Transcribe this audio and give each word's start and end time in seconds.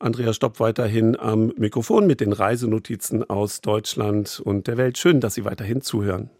Andrea 0.00 0.32
Stopp 0.32 0.60
weiterhin 0.60 1.18
am 1.18 1.52
Mikrofon 1.56 2.06
mit 2.06 2.20
den 2.20 2.32
Reisenotizen 2.32 3.28
aus 3.28 3.60
Deutschland 3.60 4.40
und 4.44 4.68
der 4.68 4.76
Welt. 4.76 4.96
Schön, 4.96 5.20
dass 5.20 5.34
Sie 5.34 5.44
weiterhin 5.44 5.80
zuhören. 5.80 6.30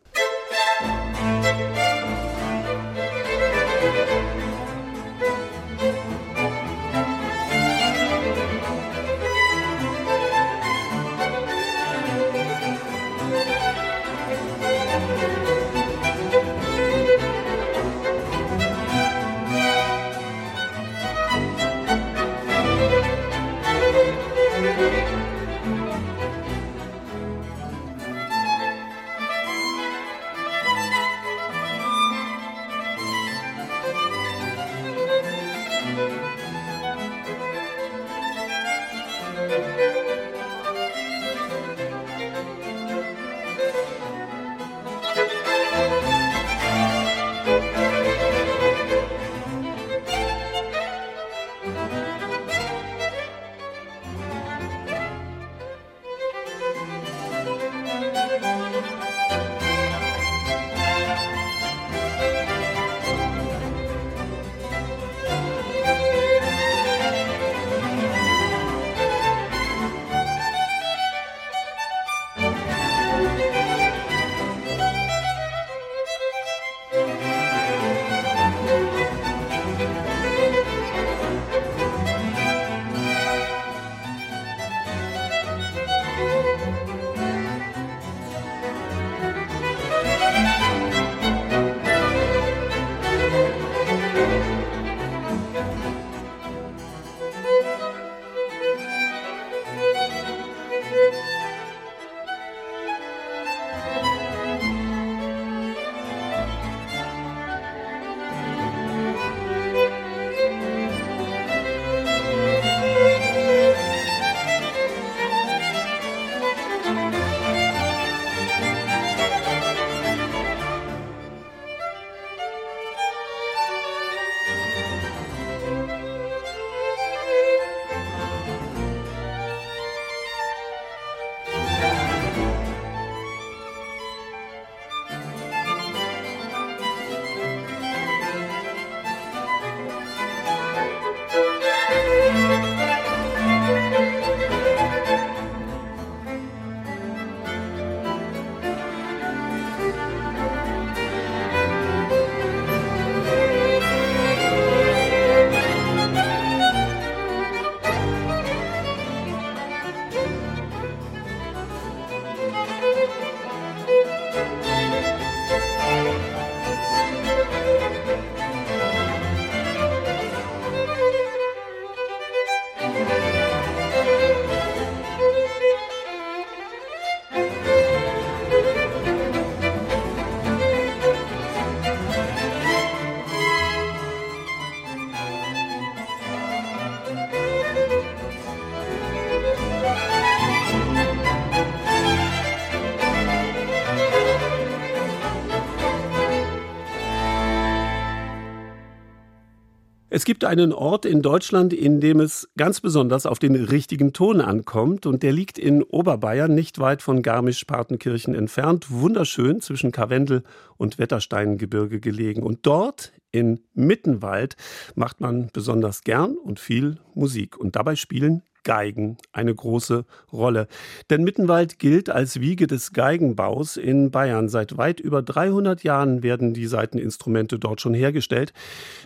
Es 200.19 200.25
gibt 200.25 200.45
einen 200.45 200.73
Ort 200.73 201.05
in 201.05 201.23
Deutschland, 201.23 201.73
in 201.73 202.01
dem 202.01 202.19
es 202.19 202.49
ganz 202.57 202.81
besonders 202.81 203.25
auf 203.25 203.39
den 203.39 203.55
richtigen 203.55 204.13
Ton 204.13 204.41
ankommt. 204.41 205.07
Und 205.07 205.23
der 205.23 205.31
liegt 205.31 205.61
in 205.61 205.81
Oberbayern, 205.81 206.53
nicht 206.53 206.81
weit 206.81 207.03
von 207.03 207.23
Garmisch-Partenkirchen 207.23 208.35
entfernt. 208.35 208.91
Wunderschön 208.91 209.61
zwischen 209.61 209.93
Karwendel 209.93 210.43
und 210.77 210.99
Wettersteingebirge 210.99 212.01
gelegen. 212.01 212.43
Und 212.43 212.67
dort 212.67 213.13
in 213.31 213.61
Mittenwald 213.75 214.57
macht 214.97 215.21
man 215.21 215.51
besonders 215.53 216.03
gern 216.03 216.37
und 216.37 216.59
viel 216.59 216.99
Musik. 217.15 217.57
Und 217.57 217.77
dabei 217.77 217.95
spielen 217.95 218.43
Geigen 218.65 219.17
eine 219.33 219.55
große 219.55 220.05
Rolle. 220.33 220.69
Denn 221.11 221.25
Mittenwald 221.25 221.79
gilt 221.79 222.11
als 222.11 222.41
Wiege 222.41 222.67
des 222.67 222.93
Geigenbaus 222.93 223.77
in 223.77 224.11
Bayern. 224.11 224.49
Seit 224.49 224.77
weit 224.77 225.01
über 225.01 225.23
300 225.23 225.83
Jahren 225.83 226.23
werden 226.23 226.55
die 226.55 226.67
Saiteninstrumente 226.67 227.59
dort 227.59 227.81
schon 227.81 227.95
hergestellt. 227.95 228.53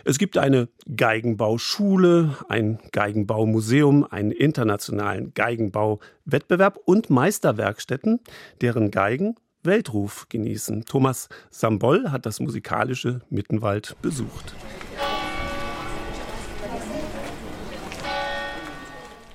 Es 0.05 0.17
gibt 0.17 0.37
eine 0.37 0.69
Geigenbauschule, 0.95 2.37
ein 2.49 2.79
Geigenbaumuseum, 2.91 4.05
einen 4.09 4.31
internationalen 4.31 5.33
Geigenbauwettbewerb 5.33 6.79
und 6.85 7.09
Meisterwerkstätten, 7.09 8.19
deren 8.61 8.91
Geigen 8.91 9.35
Weltruf 9.63 10.27
genießen. 10.29 10.85
Thomas 10.85 11.29
Samboll 11.49 12.11
hat 12.11 12.25
das 12.25 12.39
musikalische 12.39 13.21
Mittenwald 13.29 13.95
besucht. 14.01 14.53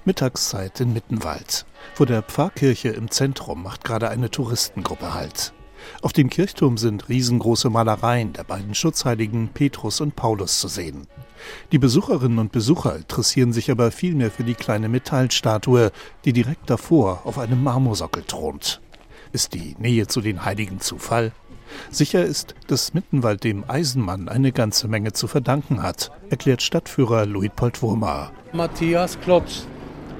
Mittagszeit 0.08 0.80
in 0.80 0.94
Mittenwald. 0.94 1.66
Vor 1.92 2.06
der 2.06 2.22
Pfarrkirche 2.22 2.88
im 2.88 3.10
Zentrum 3.10 3.62
macht 3.62 3.84
gerade 3.84 4.08
eine 4.08 4.30
Touristengruppe 4.30 5.12
Halt. 5.12 5.52
Auf 6.00 6.14
dem 6.14 6.30
Kirchturm 6.30 6.78
sind 6.78 7.10
riesengroße 7.10 7.68
Malereien 7.68 8.32
der 8.32 8.44
beiden 8.44 8.74
Schutzheiligen 8.74 9.48
Petrus 9.48 10.00
und 10.00 10.16
Paulus 10.16 10.60
zu 10.60 10.68
sehen. 10.68 11.06
Die 11.72 11.78
Besucherinnen 11.78 12.38
und 12.38 12.52
Besucher 12.52 12.96
interessieren 12.96 13.52
sich 13.52 13.70
aber 13.70 13.90
vielmehr 13.90 14.30
für 14.30 14.44
die 14.44 14.54
kleine 14.54 14.88
Metallstatue, 14.88 15.90
die 16.24 16.32
direkt 16.32 16.70
davor 16.70 17.20
auf 17.24 17.38
einem 17.38 17.62
Marmorsockel 17.62 18.22
thront. 18.22 18.80
Ist 19.32 19.52
die 19.52 19.76
Nähe 19.78 20.06
zu 20.06 20.22
den 20.22 20.42
Heiligen 20.42 20.80
Zufall? 20.80 21.32
Sicher 21.90 22.24
ist, 22.24 22.54
dass 22.66 22.94
Mittenwald 22.94 23.44
dem 23.44 23.68
Eisenmann 23.68 24.30
eine 24.30 24.52
ganze 24.52 24.88
Menge 24.88 25.12
zu 25.12 25.26
verdanken 25.26 25.82
hat, 25.82 26.12
erklärt 26.30 26.62
Stadtführer 26.62 27.26
Luitpold 27.26 27.82
Wurmer. 27.82 28.32
Matthias 28.54 29.20
Klotz 29.20 29.66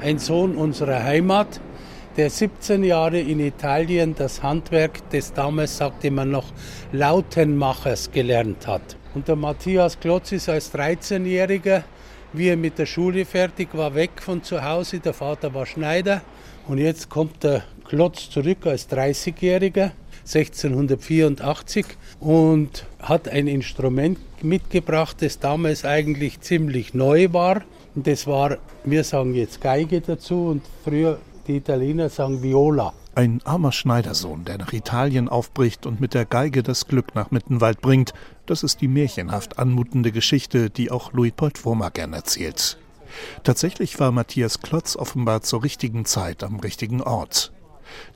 ein 0.01 0.19
Sohn 0.19 0.57
unserer 0.57 1.03
Heimat, 1.03 1.61
der 2.17 2.31
17 2.31 2.83
Jahre 2.85 3.21
in 3.21 3.41
Italien 3.41 4.15
das 4.15 4.43
Handwerk 4.43 5.09
des 5.11 5.33
damals 5.33 5.77
sagte 5.77 6.11
man 6.11 6.31
noch 6.31 6.47
Lautenmachers 6.93 8.11
gelernt 8.11 8.67
hat. 8.67 8.97
Und 9.15 9.29
der 9.29 9.37
Matthias 9.37 9.99
Klotz 10.01 10.33
ist 10.33 10.49
als 10.49 10.75
13-Jähriger 10.75 11.85
wie 12.33 12.49
er 12.49 12.57
mit 12.57 12.79
der 12.79 12.87
Schule 12.87 13.25
fertig 13.25 13.69
war, 13.73 13.95
weg 13.95 14.11
von 14.21 14.43
zu 14.43 14.63
Hause. 14.63 15.01
Der 15.01 15.15
Vater 15.15 15.55
war 15.55 15.67
Schneider 15.67 16.23
und 16.67 16.79
jetzt 16.79 17.09
kommt 17.09 17.43
der 17.43 17.65
Klotz 17.85 18.31
zurück 18.31 18.67
als 18.67 18.89
30-Jähriger. 18.91 19.93
1684 20.27 21.87
und 22.21 22.85
hat 23.01 23.29
ein 23.29 23.47
Instrument 23.47 24.19
mitgebracht, 24.43 25.17
das 25.21 25.39
damals 25.39 25.87
eigentlich 25.87 26.41
ziemlich 26.41 26.93
neu 26.93 27.33
war. 27.33 27.63
Und 27.95 28.07
das 28.07 28.27
war, 28.27 28.59
wir 28.85 29.05
sagen 29.05 29.35
jetzt 29.35 29.61
Geige 29.61 30.01
dazu 30.01 30.47
und 30.47 30.63
früher 30.85 31.19
die 31.47 31.57
Italiener 31.57 32.09
sagen 32.09 32.43
Viola. 32.43 32.93
Ein 33.15 33.41
armer 33.45 33.73
Schneidersohn, 33.73 34.45
der 34.45 34.59
nach 34.59 34.73
Italien 34.73 35.29
aufbricht 35.29 35.87
und 35.87 36.01
mit 36.01 36.15
der 36.15 36.25
Geige 36.25 36.63
das 36.63 36.87
Glück 36.87 37.15
nach 37.15 37.31
Mittenwald 37.31 37.81
bringt, 37.81 38.13
das 38.47 38.63
ist 38.63 38.81
die 38.81 38.89
märchenhaft 38.89 39.59
anmutende 39.59 40.13
Geschichte, 40.13 40.71
die 40.71 40.91
auch 40.91 41.13
Louis-Paul 41.13 41.53
Wurmer 41.63 41.91
gern 41.91 42.13
erzählt. 42.13 42.79
Tatsächlich 43.43 43.99
war 43.99 44.13
Matthias 44.13 44.61
Klotz 44.61 44.95
offenbar 44.95 45.43
zur 45.43 45.65
richtigen 45.65 46.05
Zeit 46.05 46.45
am 46.45 46.61
richtigen 46.61 47.03
Ort. 47.03 47.53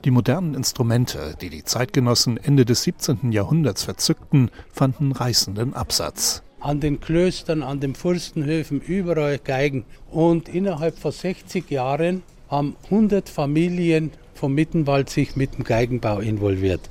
Die 0.05 0.11
modernen 0.11 0.53
Instrumente, 0.53 1.35
die 1.41 1.49
die 1.49 1.63
Zeitgenossen 1.63 2.37
Ende 2.37 2.63
des 2.63 2.83
17. 2.83 3.31
Jahrhunderts 3.31 3.83
verzückten, 3.83 4.51
fanden 4.71 5.11
reißenden 5.11 5.73
Absatz. 5.73 6.43
An 6.63 6.79
den 6.79 7.01
Klöstern, 7.01 7.61
an 7.61 7.81
den 7.81 7.93
Fürstenhöfen, 7.93 8.79
überall 8.79 9.37
Geigen. 9.37 9.83
Und 10.09 10.47
innerhalb 10.47 10.97
von 10.97 11.11
60 11.11 11.69
Jahren 11.69 12.23
haben 12.47 12.77
100 12.85 13.27
Familien 13.27 14.11
vom 14.33 14.53
Mittenwald 14.53 15.09
sich 15.09 15.35
mit 15.35 15.55
dem 15.55 15.65
Geigenbau 15.65 16.19
involviert. 16.19 16.89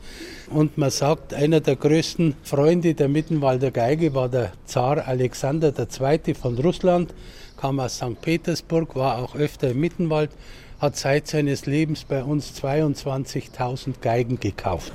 Und 0.51 0.77
man 0.77 0.91
sagt, 0.91 1.33
einer 1.33 1.61
der 1.61 1.77
größten 1.77 2.35
Freunde 2.43 2.93
der 2.93 3.09
Mittenwalder 3.09 3.71
Geige 3.71 4.15
war 4.15 4.29
der 4.29 4.53
Zar 4.67 5.09
Alexander 5.09 5.73
II. 5.79 6.35
von 6.35 6.59
Russland, 6.59 7.15
kam 7.57 7.81
aus 7.81 7.97
St. 7.97 8.21
Petersburg, 8.21 8.95
war 8.95 9.23
auch 9.23 9.35
öfter 9.35 9.71
im 9.71 9.81
Mittenwald, 9.81 10.31
hat 10.81 10.97
seit 10.97 11.29
seines 11.29 11.65
Lebens 11.65 12.05
bei 12.05 12.23
uns 12.23 12.53
22.000 12.63 14.01
Geigen 14.03 14.39
gekauft. 14.39 14.93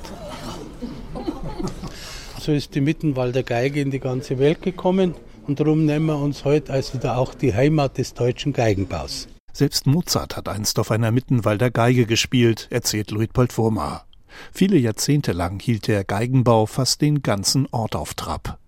So 2.48 2.54
ist 2.54 2.74
die 2.74 2.80
Mittenwalder 2.80 3.42
Geige 3.42 3.82
in 3.82 3.90
die 3.90 4.00
ganze 4.00 4.38
Welt 4.38 4.62
gekommen 4.62 5.14
und 5.46 5.60
darum 5.60 5.84
nennen 5.84 6.06
wir 6.06 6.16
uns 6.16 6.46
heute 6.46 6.72
als 6.72 6.94
wieder 6.94 7.18
auch 7.18 7.34
die 7.34 7.52
Heimat 7.52 7.98
des 7.98 8.14
deutschen 8.14 8.54
Geigenbaus. 8.54 9.28
Selbst 9.52 9.86
Mozart 9.86 10.34
hat 10.34 10.48
einst 10.48 10.78
auf 10.78 10.90
einer 10.90 11.10
Mittenwalder 11.10 11.70
Geige 11.70 12.06
gespielt, 12.06 12.66
erzählt 12.70 13.10
Luitpold 13.10 13.58
Wurmer. 13.58 14.06
Viele 14.50 14.78
Jahrzehnte 14.78 15.32
lang 15.32 15.60
hielt 15.60 15.88
der 15.88 16.04
Geigenbau 16.04 16.64
fast 16.64 17.02
den 17.02 17.22
ganzen 17.22 17.68
Ort 17.70 17.94
auf 17.94 18.14
Trab. 18.14 18.58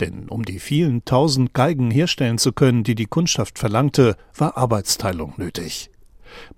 Denn 0.00 0.28
um 0.28 0.44
die 0.44 0.58
vielen 0.58 1.06
tausend 1.06 1.54
Geigen 1.54 1.90
herstellen 1.90 2.36
zu 2.36 2.52
können, 2.52 2.84
die 2.84 2.94
die 2.94 3.06
Kundschaft 3.06 3.58
verlangte, 3.58 4.18
war 4.36 4.58
Arbeitsteilung 4.58 5.32
nötig. 5.38 5.90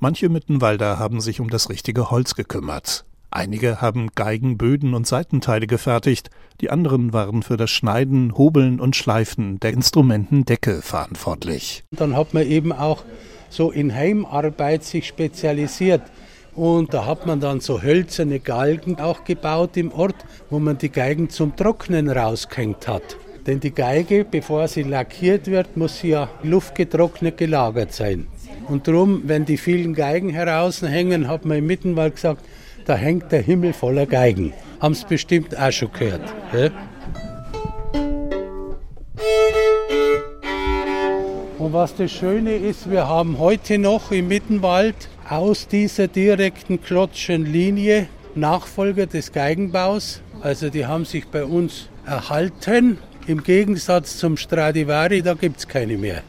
Manche 0.01 0.29
Mittenwalder 0.29 0.99
haben 0.99 1.21
sich 1.21 1.39
um 1.39 1.49
das 1.49 1.71
richtige 1.71 2.11
Holz 2.11 2.35
gekümmert. 2.35 3.05
Einige 3.35 3.81
haben 3.81 4.11
Geigen, 4.15 4.59
Böden 4.59 4.93
und 4.93 5.07
Seitenteile 5.07 5.67
gefertigt, 5.67 6.29
die 6.61 6.69
anderen 6.69 7.15
waren 7.15 7.43
für 7.43 7.57
das 7.57 7.71
Schneiden, 7.71 8.37
Hobeln 8.37 8.79
und 8.79 8.95
Schleifen 8.95 9.59
der 9.59 9.73
Instrumentendecke 9.73 10.83
verantwortlich. 10.83 11.83
Dann 11.93 12.15
hat 12.15 12.35
man 12.35 12.47
eben 12.47 12.73
auch 12.73 13.05
so 13.49 13.71
in 13.71 13.95
Heimarbeit 13.95 14.85
sich 14.85 15.07
spezialisiert. 15.07 16.03
Und 16.55 16.93
da 16.93 17.07
hat 17.07 17.25
man 17.25 17.41
dann 17.41 17.61
so 17.61 17.81
hölzerne 17.81 18.39
Galgen 18.39 19.01
auch 19.01 19.25
gebaut 19.25 19.79
im 19.79 19.93
Ort, 19.93 20.17
wo 20.51 20.59
man 20.59 20.77
die 20.77 20.91
Geigen 20.91 21.31
zum 21.31 21.57
Trocknen 21.57 22.11
rausgehängt 22.11 22.87
hat. 22.87 23.17
Denn 23.47 23.61
die 23.61 23.73
Geige, 23.73 24.27
bevor 24.27 24.69
sie 24.69 24.83
lackiert 24.83 25.47
wird, 25.47 25.79
muss 25.79 26.01
sie 26.01 26.11
ja 26.11 26.29
luftgetrocknet 26.43 27.39
gelagert 27.39 27.95
sein. 27.95 28.27
Und 28.69 28.87
darum, 28.87 29.23
wenn 29.25 29.47
die 29.47 29.57
vielen 29.57 29.95
Geigen 29.95 30.29
heraushängen, 30.29 31.29
hat 31.29 31.47
man 31.47 31.57
im 31.57 31.67
Mittenwald 31.67 32.17
gesagt, 32.17 32.45
da 32.85 32.95
hängt 32.95 33.33
der 33.33 33.43
Himmel 33.43 33.73
voller 33.73 34.07
Geigen. 34.07 34.53
Haben 34.81 34.93
es 34.93 35.05
bestimmt 35.05 35.59
auch 35.59 35.73
schon 35.73 35.93
gehört. 35.93 36.35
Ja? 36.53 36.71
Und 41.59 41.73
was 41.73 41.95
das 41.95 42.11
Schöne 42.11 42.57
ist, 42.57 42.91
wir 42.91 43.07
haben 43.07 43.39
heute 43.39 43.79
noch 43.79 44.11
im 44.11 44.29
Mittenwald 44.29 44.97
aus 45.29 45.69
dieser 45.69 46.09
direkten 46.09 46.83
Klotzschen 46.83 47.47
Linie 47.47 48.09
Nachfolger 48.35 49.07
des 49.07 49.31
Geigenbaus. 49.31 50.23
Also 50.41 50.71
die 50.71 50.87
haben 50.87 51.05
sich 51.05 51.29
bei 51.29 51.45
uns 51.45 51.89
erhalten. 52.05 52.99
Im 53.29 53.45
Gegensatz 53.45 54.19
zum 54.19 54.37
Stradivari, 54.37 55.23
da 55.23 55.35
gibt 55.35 55.59
es 55.59 55.69
keine 55.69 55.97
mehr. 55.97 56.23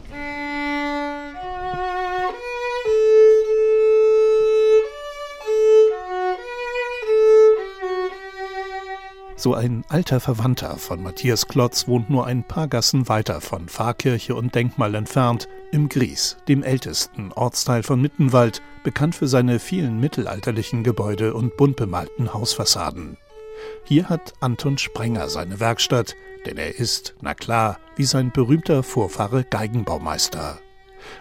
So 9.43 9.55
ein 9.55 9.83
alter 9.89 10.21
Verwandter 10.21 10.77
von 10.77 11.03
Matthias 11.03 11.49
Klotz 11.49 11.85
wohnt 11.85 12.09
nur 12.09 12.25
ein 12.25 12.47
paar 12.47 12.69
Gassen 12.69 13.09
weiter 13.09 13.41
von 13.41 13.67
Pfarrkirche 13.67 14.35
und 14.35 14.55
Denkmal 14.55 14.95
entfernt, 14.95 15.49
im 15.73 15.89
Gries, 15.89 16.37
dem 16.47 16.63
ältesten 16.63 17.33
Ortsteil 17.33 17.83
von 17.83 17.99
Mittenwald, 17.99 18.61
bekannt 18.85 19.15
für 19.15 19.27
seine 19.27 19.59
vielen 19.59 19.99
mittelalterlichen 19.99 20.85
Gebäude 20.85 21.33
und 21.33 21.57
bunt 21.57 21.75
bemalten 21.75 22.33
Hausfassaden. 22.33 23.17
Hier 23.83 24.07
hat 24.07 24.31
Anton 24.39 24.77
Sprenger 24.77 25.27
seine 25.27 25.59
Werkstatt, 25.59 26.15
denn 26.45 26.55
er 26.55 26.79
ist, 26.79 27.13
na 27.19 27.33
klar, 27.33 27.79
wie 27.97 28.05
sein 28.05 28.31
berühmter 28.31 28.81
Vorfahre 28.81 29.43
Geigenbaumeister. 29.43 30.59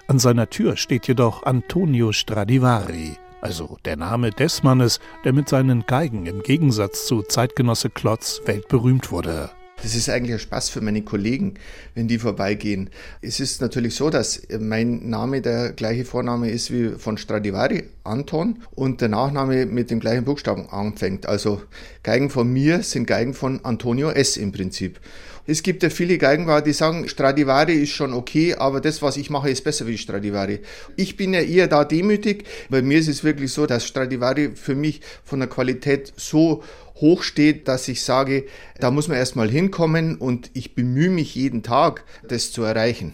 An 0.06 0.20
seiner 0.20 0.48
Tür 0.48 0.76
steht 0.76 1.08
jedoch 1.08 1.42
Antonio 1.42 2.12
Stradivari, 2.12 3.16
also 3.42 3.76
der 3.84 3.96
Name 3.96 4.30
des 4.30 4.62
Mannes, 4.62 5.00
der 5.24 5.32
mit 5.32 5.48
seinen 5.48 5.84
Geigen 5.86 6.26
im 6.26 6.42
Gegensatz 6.42 7.06
zu 7.06 7.22
Zeitgenosse 7.22 7.90
Klotz 7.90 8.40
weltberühmt 8.46 9.10
wurde. 9.10 9.50
Das 9.82 9.96
ist 9.96 10.08
eigentlich 10.08 10.34
ein 10.34 10.38
Spaß 10.38 10.68
für 10.68 10.80
meine 10.80 11.02
Kollegen, 11.02 11.54
wenn 11.96 12.06
die 12.06 12.18
vorbeigehen. 12.18 12.88
Es 13.20 13.40
ist 13.40 13.60
natürlich 13.60 13.96
so, 13.96 14.10
dass 14.10 14.42
mein 14.60 15.10
Name 15.10 15.42
der 15.42 15.72
gleiche 15.72 16.04
Vorname 16.04 16.50
ist 16.50 16.70
wie 16.70 16.90
von 16.90 17.18
Stradivari, 17.18 17.88
Anton, 18.04 18.62
und 18.76 19.00
der 19.00 19.08
Nachname 19.08 19.66
mit 19.66 19.90
dem 19.90 19.98
gleichen 19.98 20.24
Buchstaben 20.24 20.68
anfängt. 20.68 21.26
Also 21.26 21.62
Geigen 22.04 22.30
von 22.30 22.52
mir 22.52 22.84
sind 22.84 23.08
Geigen 23.08 23.34
von 23.34 23.64
Antonio 23.64 24.10
S. 24.10 24.36
im 24.36 24.52
Prinzip. 24.52 25.00
Es 25.44 25.64
gibt 25.64 25.82
ja 25.82 25.90
viele 25.90 26.18
Geigenbauer, 26.18 26.62
die 26.62 26.72
sagen, 26.72 27.08
Stradivari 27.08 27.74
ist 27.74 27.90
schon 27.90 28.12
okay, 28.12 28.54
aber 28.54 28.80
das, 28.80 29.02
was 29.02 29.16
ich 29.16 29.28
mache, 29.28 29.50
ist 29.50 29.64
besser 29.64 29.88
wie 29.88 29.98
Stradivari. 29.98 30.60
Ich 30.96 31.16
bin 31.16 31.34
ja 31.34 31.40
eher 31.40 31.66
da 31.66 31.84
demütig. 31.84 32.44
Bei 32.70 32.80
mir 32.80 32.98
ist 32.98 33.08
es 33.08 33.24
wirklich 33.24 33.52
so, 33.52 33.66
dass 33.66 33.84
Stradivari 33.84 34.52
für 34.54 34.76
mich 34.76 35.00
von 35.24 35.40
der 35.40 35.48
Qualität 35.48 36.12
so 36.16 36.62
hoch 36.96 37.24
steht, 37.24 37.66
dass 37.66 37.88
ich 37.88 38.02
sage, 38.02 38.46
da 38.78 38.92
muss 38.92 39.08
man 39.08 39.16
erstmal 39.16 39.50
hinkommen 39.50 40.16
und 40.16 40.50
ich 40.54 40.76
bemühe 40.76 41.10
mich 41.10 41.34
jeden 41.34 41.64
Tag, 41.64 42.04
das 42.28 42.52
zu 42.52 42.62
erreichen. 42.62 43.12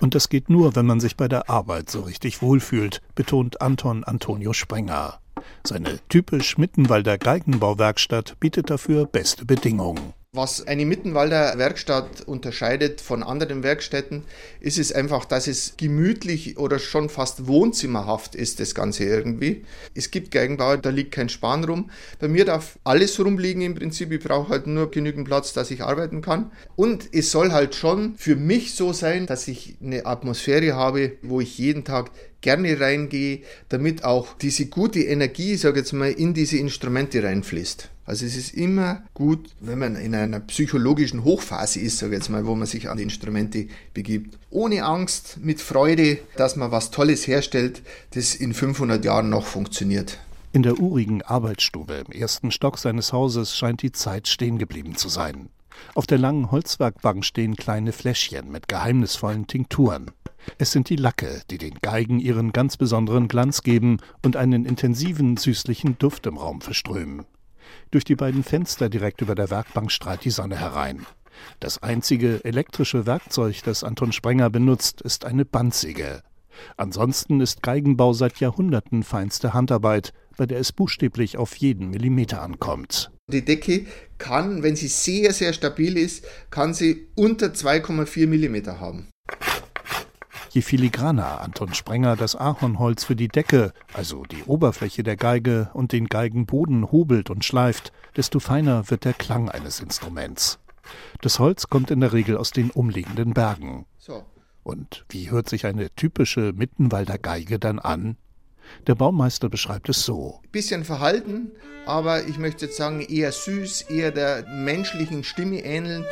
Und 0.00 0.14
das 0.16 0.28
geht 0.28 0.50
nur, 0.50 0.74
wenn 0.74 0.86
man 0.86 0.98
sich 0.98 1.16
bei 1.16 1.28
der 1.28 1.48
Arbeit 1.48 1.90
so 1.90 2.00
richtig 2.00 2.42
wohlfühlt, 2.42 3.02
betont 3.14 3.60
Anton 3.60 4.02
Antonio 4.02 4.52
Sprenger. 4.52 5.21
Seine 5.64 5.98
typisch 6.08 6.58
Mittenwalder 6.58 7.18
Geigenbauwerkstatt 7.18 8.38
bietet 8.40 8.70
dafür 8.70 9.06
beste 9.06 9.44
Bedingungen. 9.44 10.14
Was 10.34 10.66
eine 10.66 10.86
Mittenwalder 10.86 11.58
Werkstatt 11.58 12.22
unterscheidet 12.22 13.02
von 13.02 13.22
anderen 13.22 13.62
Werkstätten, 13.62 14.22
ist 14.60 14.78
es 14.78 14.90
einfach, 14.90 15.26
dass 15.26 15.46
es 15.46 15.74
gemütlich 15.76 16.56
oder 16.56 16.78
schon 16.78 17.10
fast 17.10 17.46
wohnzimmerhaft 17.48 18.34
ist, 18.34 18.58
das 18.58 18.74
Ganze 18.74 19.04
irgendwie. 19.04 19.66
Es 19.94 20.10
gibt 20.10 20.30
Geigenbauer, 20.30 20.78
da 20.78 20.88
liegt 20.88 21.12
kein 21.12 21.28
Span 21.28 21.64
rum. 21.64 21.90
Bei 22.18 22.28
mir 22.28 22.46
darf 22.46 22.78
alles 22.82 23.20
rumliegen 23.20 23.60
im 23.60 23.74
Prinzip. 23.74 24.10
Ich 24.10 24.24
brauche 24.24 24.48
halt 24.48 24.66
nur 24.66 24.90
genügend 24.90 25.26
Platz, 25.26 25.52
dass 25.52 25.70
ich 25.70 25.82
arbeiten 25.82 26.22
kann. 26.22 26.50
Und 26.76 27.10
es 27.12 27.30
soll 27.30 27.52
halt 27.52 27.74
schon 27.74 28.14
für 28.16 28.34
mich 28.34 28.74
so 28.74 28.94
sein, 28.94 29.26
dass 29.26 29.46
ich 29.48 29.76
eine 29.82 30.06
Atmosphäre 30.06 30.74
habe, 30.74 31.12
wo 31.20 31.42
ich 31.42 31.58
jeden 31.58 31.84
Tag 31.84 32.10
gerne 32.40 32.80
reingehe, 32.80 33.42
damit 33.68 34.02
auch 34.04 34.32
diese 34.38 34.64
gute 34.64 35.00
Energie, 35.00 35.56
sage 35.56 35.80
jetzt 35.80 35.92
mal, 35.92 36.10
in 36.10 36.32
diese 36.32 36.56
Instrumente 36.56 37.22
reinfließt. 37.22 37.90
Also 38.04 38.26
es 38.26 38.36
ist 38.36 38.54
immer 38.54 39.02
gut, 39.14 39.50
wenn 39.60 39.78
man 39.78 39.94
in 39.94 40.14
einer 40.14 40.40
psychologischen 40.40 41.22
Hochphase 41.22 41.80
ist, 41.80 41.98
sage 41.98 42.14
ich 42.14 42.18
jetzt 42.18 42.30
mal, 42.30 42.46
wo 42.46 42.54
man 42.56 42.66
sich 42.66 42.88
an 42.88 42.96
die 42.96 43.04
Instrumente 43.04 43.68
begibt. 43.94 44.38
Ohne 44.50 44.84
Angst, 44.84 45.38
mit 45.40 45.60
Freude, 45.60 46.18
dass 46.36 46.56
man 46.56 46.72
was 46.72 46.90
Tolles 46.90 47.26
herstellt, 47.26 47.82
das 48.14 48.34
in 48.34 48.54
500 48.54 49.04
Jahren 49.04 49.30
noch 49.30 49.46
funktioniert. 49.46 50.18
In 50.52 50.62
der 50.62 50.80
urigen 50.80 51.22
Arbeitsstube 51.22 52.04
im 52.06 52.12
ersten 52.12 52.50
Stock 52.50 52.78
seines 52.78 53.12
Hauses 53.12 53.56
scheint 53.56 53.82
die 53.82 53.92
Zeit 53.92 54.28
stehen 54.28 54.58
geblieben 54.58 54.96
zu 54.96 55.08
sein. 55.08 55.48
Auf 55.94 56.06
der 56.06 56.18
langen 56.18 56.50
Holzwerkbank 56.50 57.24
stehen 57.24 57.56
kleine 57.56 57.92
Fläschchen 57.92 58.50
mit 58.50 58.68
geheimnisvollen 58.68 59.46
Tinkturen. 59.46 60.10
Es 60.58 60.72
sind 60.72 60.88
die 60.88 60.96
Lacke, 60.96 61.42
die 61.50 61.58
den 61.58 61.78
Geigen 61.80 62.18
ihren 62.18 62.52
ganz 62.52 62.76
besonderen 62.76 63.28
Glanz 63.28 63.62
geben 63.62 63.98
und 64.22 64.36
einen 64.36 64.64
intensiven, 64.64 65.36
süßlichen 65.36 65.98
Duft 65.98 66.26
im 66.26 66.36
Raum 66.36 66.60
verströmen. 66.60 67.24
Durch 67.92 68.04
die 68.04 68.16
beiden 68.16 68.42
Fenster 68.42 68.88
direkt 68.88 69.20
über 69.20 69.34
der 69.34 69.50
Werkbank 69.50 69.92
strahlt 69.92 70.24
die 70.24 70.30
Sonne 70.30 70.58
herein. 70.58 71.06
Das 71.60 71.82
einzige 71.82 72.42
elektrische 72.42 73.04
Werkzeug, 73.04 73.62
das 73.64 73.84
Anton 73.84 74.12
Sprenger 74.12 74.48
benutzt, 74.48 75.02
ist 75.02 75.26
eine 75.26 75.44
Bandsäge. 75.44 76.22
Ansonsten 76.78 77.40
ist 77.40 77.62
Geigenbau 77.62 78.14
seit 78.14 78.40
Jahrhunderten 78.40 79.02
feinste 79.02 79.52
Handarbeit, 79.52 80.14
bei 80.38 80.46
der 80.46 80.58
es 80.58 80.72
buchstäblich 80.72 81.36
auf 81.36 81.54
jeden 81.56 81.90
Millimeter 81.90 82.40
ankommt. 82.40 83.10
Die 83.30 83.44
Decke 83.44 83.86
kann, 84.16 84.62
wenn 84.62 84.74
sie 84.74 84.88
sehr, 84.88 85.34
sehr 85.34 85.52
stabil 85.52 85.98
ist, 85.98 86.24
kann 86.50 86.72
sie 86.72 87.08
unter 87.14 87.48
2,4 87.48 88.26
Millimeter 88.26 88.80
haben. 88.80 89.11
Je 90.52 90.60
filigraner 90.60 91.40
Anton 91.40 91.72
Sprenger 91.72 92.14
das 92.14 92.36
Ahornholz 92.36 93.04
für 93.04 93.16
die 93.16 93.28
Decke, 93.28 93.72
also 93.94 94.24
die 94.24 94.44
Oberfläche 94.44 95.02
der 95.02 95.16
Geige 95.16 95.70
und 95.72 95.92
den 95.92 96.08
Geigenboden 96.08 96.92
hobelt 96.92 97.30
und 97.30 97.42
schleift, 97.42 97.90
desto 98.18 98.38
feiner 98.38 98.90
wird 98.90 99.06
der 99.06 99.14
Klang 99.14 99.48
eines 99.48 99.80
Instruments. 99.80 100.58
Das 101.22 101.38
Holz 101.38 101.68
kommt 101.68 101.90
in 101.90 102.00
der 102.00 102.12
Regel 102.12 102.36
aus 102.36 102.50
den 102.50 102.70
umliegenden 102.70 103.32
Bergen. 103.32 103.86
So. 103.96 104.26
Und 104.62 105.06
wie 105.08 105.30
hört 105.30 105.48
sich 105.48 105.64
eine 105.64 105.88
typische 105.94 106.52
Mittenwalder 106.52 107.16
Geige 107.16 107.58
dann 107.58 107.78
an? 107.78 108.18
Der 108.86 108.94
Baumeister 108.94 109.48
beschreibt 109.48 109.88
es 109.88 110.04
so. 110.04 110.42
Bisschen 110.52 110.84
verhalten, 110.84 111.52
aber 111.86 112.26
ich 112.28 112.36
möchte 112.36 112.66
jetzt 112.66 112.76
sagen 112.76 113.00
eher 113.00 113.32
süß, 113.32 113.86
eher 113.88 114.10
der 114.10 114.46
menschlichen 114.48 115.24
Stimme 115.24 115.64
ähnelnd. 115.64 116.04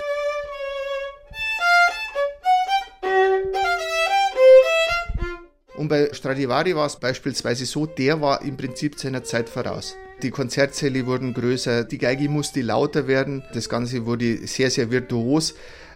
Und 5.80 5.88
bei 5.88 6.12
Stradivari 6.12 6.76
war 6.76 6.84
es 6.84 6.96
beispielsweise 6.96 7.64
so, 7.64 7.86
der 7.86 8.20
war 8.20 8.42
im 8.42 8.58
Prinzip 8.58 9.00
seiner 9.00 9.24
Zeit 9.24 9.48
voraus. 9.48 9.96
Die 10.22 10.30
Konzertsäle 10.30 11.06
wurden 11.06 11.32
größer, 11.32 11.84
die 11.84 11.96
Geige 11.96 12.28
musste 12.28 12.60
lauter 12.60 13.06
werden, 13.06 13.42
das 13.54 13.70
Ganze 13.70 14.04
wurde 14.04 14.46
sehr, 14.46 14.70
sehr 14.70 14.90
virtuos. 14.90 15.54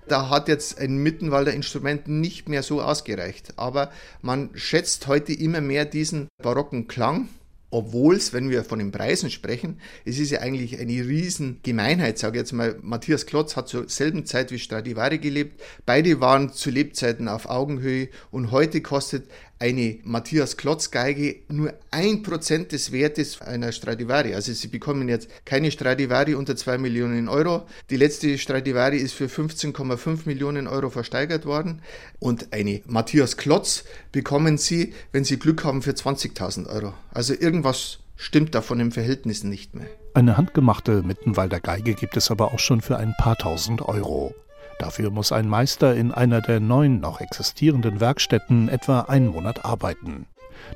Da 0.09 0.31
hat 0.31 0.49
jetzt 0.49 0.79
ein 0.79 0.97
Mittenwalder 0.97 1.53
Instrument 1.53 2.09
nicht 2.09 2.49
mehr 2.49 2.63
so 2.63 2.81
ausgereicht. 2.81 3.53
Aber 3.57 3.91
man 4.23 4.49
schätzt 4.55 5.07
heute 5.07 5.35
immer 5.35 5.61
mehr 5.61 5.85
diesen 5.85 6.29
barocken 6.43 6.89
Klang 6.89 7.29
obwohl 7.75 8.15
es, 8.15 8.33
wenn 8.33 8.51
wir 8.51 8.63
von 8.63 8.79
den 8.79 8.93
Preisen 8.93 9.31
sprechen, 9.31 9.81
es 10.05 10.21
ist 10.21 10.31
ja 10.31 10.39
eigentlich 10.39 10.79
eine 10.79 10.93
riesen 10.93 11.59
Gemeinheit, 11.65 12.19
sage 12.19 12.37
ich 12.37 12.43
jetzt 12.43 12.53
mal. 12.53 12.79
Matthias 12.83 13.27
Klotz 13.27 13.57
hat 13.57 13.67
zur 13.67 13.89
selben 13.89 14.27
Zeit 14.27 14.53
wie 14.53 14.61
Stradivari 14.61 15.19
gelebt. 15.19 15.61
Beide 15.85 16.21
waren 16.21 16.53
zu 16.53 16.71
Lebzeiten 16.71 17.27
auf 17.27 17.51
Augenhöhe 17.51 18.11
und 18.31 18.53
heute 18.53 18.81
kostet 18.81 19.29
eine 19.59 19.99
Matthias 20.05 20.57
Klotz 20.57 20.91
Geige 20.91 21.37
nur 21.49 21.73
ein 21.91 22.23
Prozent 22.23 22.73
des 22.73 22.93
Wertes 22.93 23.41
einer 23.41 23.73
Stradivari. 23.73 24.35
Also 24.35 24.53
sie 24.53 24.69
bekommen 24.69 25.09
jetzt 25.09 25.29
keine 25.45 25.71
Stradivari 25.71 26.35
unter 26.35 26.57
zwei 26.57 26.79
Millionen 26.79 27.29
Euro. 27.29 27.67
Die 27.91 27.97
letzte 27.97 28.37
Stradivari 28.39 28.99
ist 28.99 29.15
für 29.15 29.27
15,5 29.27 30.21
Millionen 30.27 30.67
Euro 30.67 30.91
versteigert 30.91 31.47
worden 31.47 31.83
und 32.19 32.53
eine 32.53 32.83
Matthias 32.87 33.37
Klotz 33.37 33.85
bekommen 34.13 34.59
sie, 34.59 34.93
wenn 35.13 35.25
sie 35.25 35.39
Glück 35.39 35.65
haben, 35.65 35.83
für 35.83 35.93
20.000 35.93 36.69
Euro. 36.69 36.95
Also 37.13 37.35
irgendwas 37.35 37.99
stimmt 38.17 38.55
da 38.55 38.63
von 38.63 38.79
den 38.79 38.93
Verhältnissen 38.93 39.51
nicht 39.51 39.75
mehr. 39.75 39.87
Eine 40.15 40.37
handgemachte 40.37 41.03
Mittenwalder 41.03 41.61
Geige 41.61 41.95
gibt 41.95 42.17
es 42.17 42.31
aber 42.31 42.53
auch 42.53 42.59
schon 42.59 42.81
für 42.81 42.97
ein 42.97 43.15
paar 43.19 43.37
tausend 43.37 43.83
Euro. 43.83 44.35
Dafür 44.79 45.11
muss 45.11 45.33
ein 45.33 45.49
Meister 45.49 45.95
in 45.95 46.13
einer 46.13 46.41
der 46.41 46.61
neun 46.61 47.01
noch 47.01 47.21
existierenden 47.21 48.01
Werkstätten 48.01 48.69
etwa 48.69 49.01
einen 49.01 49.29
Monat 49.29 49.65
arbeiten. 49.65 50.27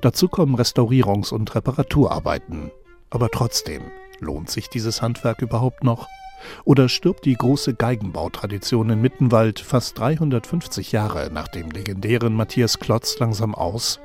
Dazu 0.00 0.28
kommen 0.28 0.56
Restaurierungs- 0.56 1.32
und 1.32 1.54
Reparaturarbeiten. 1.54 2.70
Aber 3.10 3.30
trotzdem, 3.30 3.82
lohnt 4.20 4.50
sich 4.50 4.68
dieses 4.68 5.02
Handwerk 5.02 5.42
überhaupt 5.42 5.84
noch? 5.84 6.08
Oder 6.64 6.88
stirbt 6.88 7.24
die 7.24 7.34
große 7.34 7.74
Geigenbautradition 7.74 8.90
in 8.90 9.00
Mittenwald 9.00 9.58
fast 9.58 9.98
350 9.98 10.92
Jahre 10.92 11.30
nach 11.32 11.48
dem 11.48 11.70
legendären 11.70 12.34
Matthias 12.34 12.78
Klotz 12.78 13.18
langsam 13.18 13.54
aus? 13.54 13.98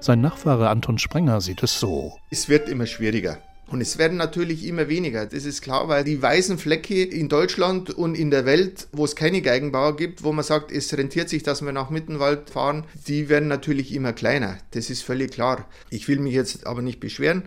Sein 0.00 0.20
Nachfahre 0.20 0.70
Anton 0.70 0.98
Sprenger 0.98 1.40
sieht 1.40 1.62
es 1.62 1.78
so. 1.78 2.16
Es 2.30 2.48
wird 2.48 2.68
immer 2.68 2.86
schwieriger. 2.86 3.38
Und 3.66 3.80
es 3.80 3.96
werden 3.96 4.18
natürlich 4.18 4.66
immer 4.66 4.88
weniger, 4.88 5.24
das 5.24 5.46
ist 5.46 5.62
klar, 5.62 5.88
weil 5.88 6.04
die 6.04 6.20
weißen 6.20 6.58
Flecke 6.58 7.02
in 7.02 7.28
Deutschland 7.28 7.90
und 7.90 8.14
in 8.14 8.30
der 8.30 8.44
Welt, 8.44 8.88
wo 8.92 9.04
es 9.04 9.16
keine 9.16 9.40
Geigenbauer 9.40 9.96
gibt, 9.96 10.22
wo 10.22 10.32
man 10.32 10.44
sagt, 10.44 10.70
es 10.70 10.96
rentiert 10.96 11.30
sich, 11.30 11.42
dass 11.42 11.62
wir 11.62 11.72
nach 11.72 11.88
Mittenwald 11.88 12.50
fahren, 12.50 12.84
die 13.08 13.28
werden 13.30 13.48
natürlich 13.48 13.94
immer 13.94 14.12
kleiner. 14.12 14.58
Das 14.72 14.90
ist 14.90 15.02
völlig 15.02 15.32
klar. 15.32 15.66
Ich 15.88 16.08
will 16.08 16.18
mich 16.18 16.34
jetzt 16.34 16.66
aber 16.66 16.82
nicht 16.82 17.00
beschweren. 17.00 17.44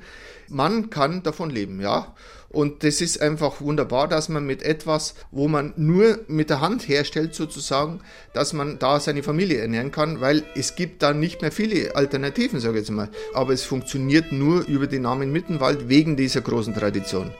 Man 0.49 0.89
kann 0.89 1.23
davon 1.23 1.49
leben, 1.49 1.81
ja. 1.81 2.15
Und 2.49 2.83
das 2.83 3.01
ist 3.01 3.21
einfach 3.21 3.61
wunderbar, 3.61 4.07
dass 4.07 4.29
man 4.29 4.45
mit 4.45 4.63
etwas, 4.63 5.15
wo 5.31 5.47
man 5.47 5.73
nur 5.75 6.19
mit 6.27 6.49
der 6.49 6.61
Hand 6.61 6.87
herstellt 6.87 7.35
sozusagen, 7.35 7.99
dass 8.33 8.53
man 8.53 8.79
da 8.79 8.99
seine 8.99 9.23
Familie 9.23 9.59
ernähren 9.59 9.91
kann, 9.91 10.21
weil 10.21 10.43
es 10.55 10.75
gibt 10.75 11.03
da 11.03 11.13
nicht 11.13 11.41
mehr 11.41 11.51
viele 11.51 11.95
Alternativen, 11.95 12.59
sage 12.59 12.75
ich 12.79 12.87
jetzt 12.87 12.91
mal. 12.91 13.09
Aber 13.33 13.53
es 13.53 13.63
funktioniert 13.63 14.31
nur 14.31 14.65
über 14.65 14.87
den 14.87 15.01
Namen 15.01 15.31
Mittenwald 15.31 15.89
wegen 15.89 16.15
dieser 16.15 16.41
großen 16.41 16.73
Tradition. 16.73 17.31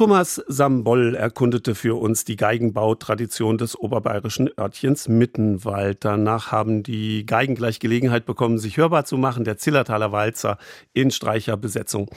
Thomas 0.00 0.42
Samboll 0.46 1.14
erkundete 1.14 1.74
für 1.74 2.00
uns 2.00 2.24
die 2.24 2.36
Geigenbautradition 2.36 3.58
des 3.58 3.78
oberbayerischen 3.78 4.48
Örtchens 4.58 5.08
Mittenwald. 5.08 6.06
Danach 6.06 6.50
haben 6.50 6.82
die 6.82 7.26
Geigen 7.26 7.54
gleich 7.54 7.80
Gelegenheit 7.80 8.24
bekommen, 8.24 8.56
sich 8.56 8.78
hörbar 8.78 9.04
zu 9.04 9.18
machen. 9.18 9.44
Der 9.44 9.58
Zillertaler 9.58 10.10
Walzer 10.10 10.56
in 10.94 11.10
Streicherbesetzung. 11.10 12.08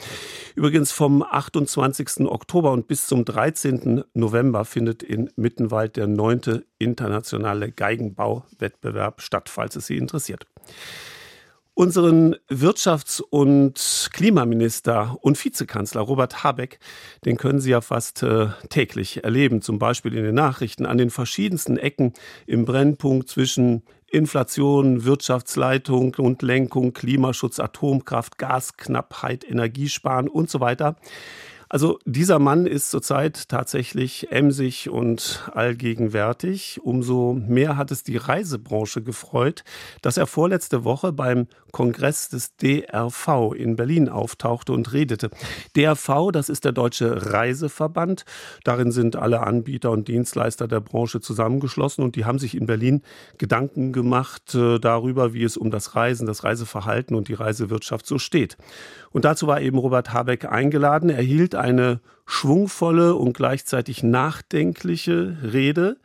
Übrigens 0.54 0.92
vom 0.92 1.22
28. 1.22 2.20
Oktober 2.20 2.72
und 2.72 2.88
bis 2.88 3.06
zum 3.06 3.26
13. 3.26 4.02
November 4.14 4.64
findet 4.64 5.02
in 5.02 5.28
Mittenwald 5.36 5.96
der 5.96 6.06
neunte 6.06 6.64
internationale 6.78 7.70
Geigenbauwettbewerb 7.70 9.20
statt, 9.20 9.50
falls 9.50 9.76
es 9.76 9.88
Sie 9.88 9.98
interessiert. 9.98 10.46
Unseren 11.76 12.36
Wirtschafts- 12.48 13.20
und 13.20 14.08
Klimaminister 14.12 15.18
und 15.22 15.44
Vizekanzler 15.44 16.02
Robert 16.02 16.44
Habeck, 16.44 16.78
den 17.24 17.36
können 17.36 17.58
Sie 17.58 17.70
ja 17.70 17.80
fast 17.80 18.22
äh, 18.22 18.46
täglich 18.68 19.24
erleben, 19.24 19.60
zum 19.60 19.80
Beispiel 19.80 20.14
in 20.14 20.22
den 20.22 20.36
Nachrichten 20.36 20.86
an 20.86 20.98
den 20.98 21.10
verschiedensten 21.10 21.76
Ecken 21.76 22.12
im 22.46 22.64
Brennpunkt 22.64 23.28
zwischen 23.28 23.82
Inflation, 24.06 25.04
Wirtschaftsleitung 25.04 26.14
und 26.14 26.42
Lenkung, 26.42 26.92
Klimaschutz, 26.92 27.58
Atomkraft, 27.58 28.38
Gasknappheit, 28.38 29.42
Energiesparen 29.42 30.28
und 30.28 30.48
so 30.48 30.60
weiter. 30.60 30.94
Also 31.68 31.98
dieser 32.04 32.38
Mann 32.38 32.66
ist 32.66 32.92
zurzeit 32.92 33.48
tatsächlich 33.48 34.30
emsig 34.30 34.90
und 34.90 35.50
allgegenwärtig. 35.52 36.78
Umso 36.84 37.34
mehr 37.34 37.76
hat 37.76 37.90
es 37.90 38.04
die 38.04 38.16
Reisebranche 38.16 39.02
gefreut, 39.02 39.64
dass 40.00 40.16
er 40.16 40.28
vorletzte 40.28 40.84
Woche 40.84 41.12
beim 41.12 41.48
Kongress 41.74 42.28
des 42.28 42.56
DRV 42.56 43.52
in 43.54 43.74
Berlin 43.74 44.08
auftauchte 44.08 44.72
und 44.72 44.92
redete. 44.92 45.28
DRV, 45.76 46.30
das 46.32 46.48
ist 46.48 46.64
der 46.64 46.70
Deutsche 46.70 47.32
Reiseverband. 47.32 48.24
Darin 48.62 48.92
sind 48.92 49.16
alle 49.16 49.42
Anbieter 49.42 49.90
und 49.90 50.06
Dienstleister 50.06 50.68
der 50.68 50.80
Branche 50.80 51.20
zusammengeschlossen 51.20 52.04
und 52.04 52.14
die 52.14 52.24
haben 52.24 52.38
sich 52.38 52.56
in 52.56 52.66
Berlin 52.66 53.02
Gedanken 53.38 53.92
gemacht 53.92 54.54
äh, 54.54 54.78
darüber, 54.78 55.34
wie 55.34 55.42
es 55.42 55.56
um 55.56 55.72
das 55.72 55.96
Reisen, 55.96 56.26
das 56.28 56.44
Reiseverhalten 56.44 57.16
und 57.16 57.26
die 57.26 57.34
Reisewirtschaft 57.34 58.06
so 58.06 58.18
steht. 58.18 58.56
Und 59.10 59.24
dazu 59.24 59.48
war 59.48 59.60
eben 59.60 59.76
Robert 59.76 60.12
Habeck 60.12 60.44
eingeladen. 60.44 61.10
Er 61.10 61.22
hielt 61.22 61.56
eine 61.56 62.00
schwungvolle 62.26 63.14
und 63.14 63.34
gleichzeitig 63.34 64.02
nachdenkliche 64.02 65.38
Rede. 65.42 65.98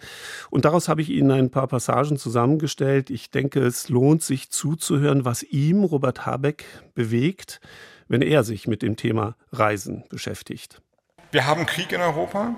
Und 0.50 0.66
daraus 0.66 0.90
habe 0.90 1.02
ich 1.02 1.10
Ihnen 1.10 1.32
ein 1.32 1.50
paar 1.50 1.68
Passagen 1.68 2.18
zusammengestellt. 2.18 3.10
Ich 3.10 3.32
denke, 3.32 3.62
es 3.62 3.90
lohnt 3.90 4.22
sich 4.24 4.50
zuzuhören, 4.50 5.26
was 5.26 5.44
ihm, 5.44 5.84
Robert 5.84 6.26
Habeck, 6.26 6.66
bewegt, 6.94 7.62
wenn 8.08 8.22
er 8.22 8.44
sich 8.44 8.68
mit 8.68 8.82
dem 8.82 8.96
Thema 8.96 9.36
Reisen 9.52 10.04
beschäftigt. 10.10 10.82
Wir 11.32 11.46
haben 11.46 11.66
Krieg 11.66 11.92
in 11.92 12.02
Europa 12.02 12.56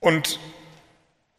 und 0.00 0.38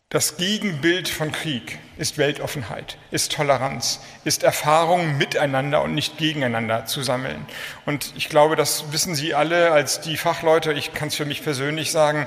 das 0.09 0.37
Gegenbild 0.37 1.07
von 1.07 1.31
Krieg 1.31 1.77
ist 1.97 2.17
Weltoffenheit, 2.17 2.97
ist 3.11 3.31
Toleranz, 3.31 4.01
ist 4.23 4.41
Erfahrung 4.41 5.19
miteinander 5.19 5.83
und 5.83 5.93
nicht 5.93 6.17
gegeneinander 6.17 6.87
zu 6.87 7.03
sammeln. 7.03 7.45
Und 7.85 8.13
ich 8.17 8.27
glaube, 8.27 8.55
das 8.55 8.91
wissen 8.91 9.13
Sie 9.13 9.35
alle 9.35 9.71
als 9.71 10.01
die 10.01 10.17
Fachleute, 10.17 10.73
ich 10.73 10.95
kann 10.95 11.09
es 11.09 11.15
für 11.15 11.25
mich 11.25 11.43
persönlich 11.43 11.91
sagen, 11.91 12.25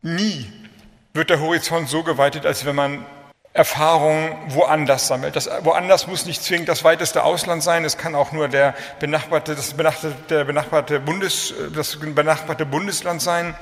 nie 0.00 0.50
wird 1.12 1.28
der 1.28 1.40
Horizont 1.40 1.90
so 1.90 2.02
geweitet, 2.04 2.46
als 2.46 2.64
wenn 2.64 2.76
man 2.76 3.04
Erfahrungen 3.52 4.34
woanders 4.48 5.08
sammelt. 5.08 5.36
Das 5.36 5.50
woanders 5.64 6.06
muss 6.06 6.24
nicht 6.24 6.42
zwingend 6.42 6.70
das 6.70 6.84
weiteste 6.84 7.22
Ausland 7.22 7.62
sein, 7.62 7.84
es 7.84 7.98
kann 7.98 8.14
auch 8.14 8.32
nur 8.32 8.48
der 8.48 8.74
benachbarte, 8.98 9.54
das 9.54 9.74
benachbarte, 9.74 10.16
der 10.30 10.44
benachbarte, 10.44 11.00
Bundes, 11.00 11.52
das 11.74 11.98
benachbarte 11.98 12.64
Bundesland 12.64 13.20
sein. 13.20 13.54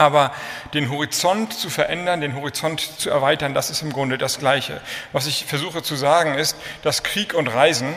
Aber 0.00 0.30
den 0.74 0.90
Horizont 0.92 1.52
zu 1.52 1.70
verändern, 1.70 2.20
den 2.20 2.36
Horizont 2.36 2.80
zu 2.80 3.10
erweitern, 3.10 3.52
das 3.52 3.68
ist 3.68 3.82
im 3.82 3.92
Grunde 3.92 4.16
das 4.16 4.38
Gleiche. 4.38 4.80
Was 5.10 5.26
ich 5.26 5.44
versuche 5.44 5.82
zu 5.82 5.96
sagen 5.96 6.34
ist, 6.34 6.56
dass 6.84 7.02
Krieg 7.02 7.34
und 7.34 7.48
Reisen 7.48 7.92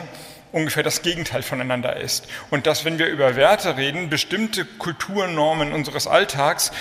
ungefähr 0.50 0.82
das 0.82 1.02
Gegenteil 1.02 1.44
voneinander 1.44 1.96
ist. 1.96 2.26
Und 2.50 2.66
dass, 2.66 2.84
wenn 2.84 2.98
wir 2.98 3.06
über 3.06 3.36
Werte 3.36 3.76
reden, 3.76 4.10
bestimmte 4.10 4.64
Kulturnormen 4.64 5.72
unseres 5.72 6.08
Alltags 6.08 6.72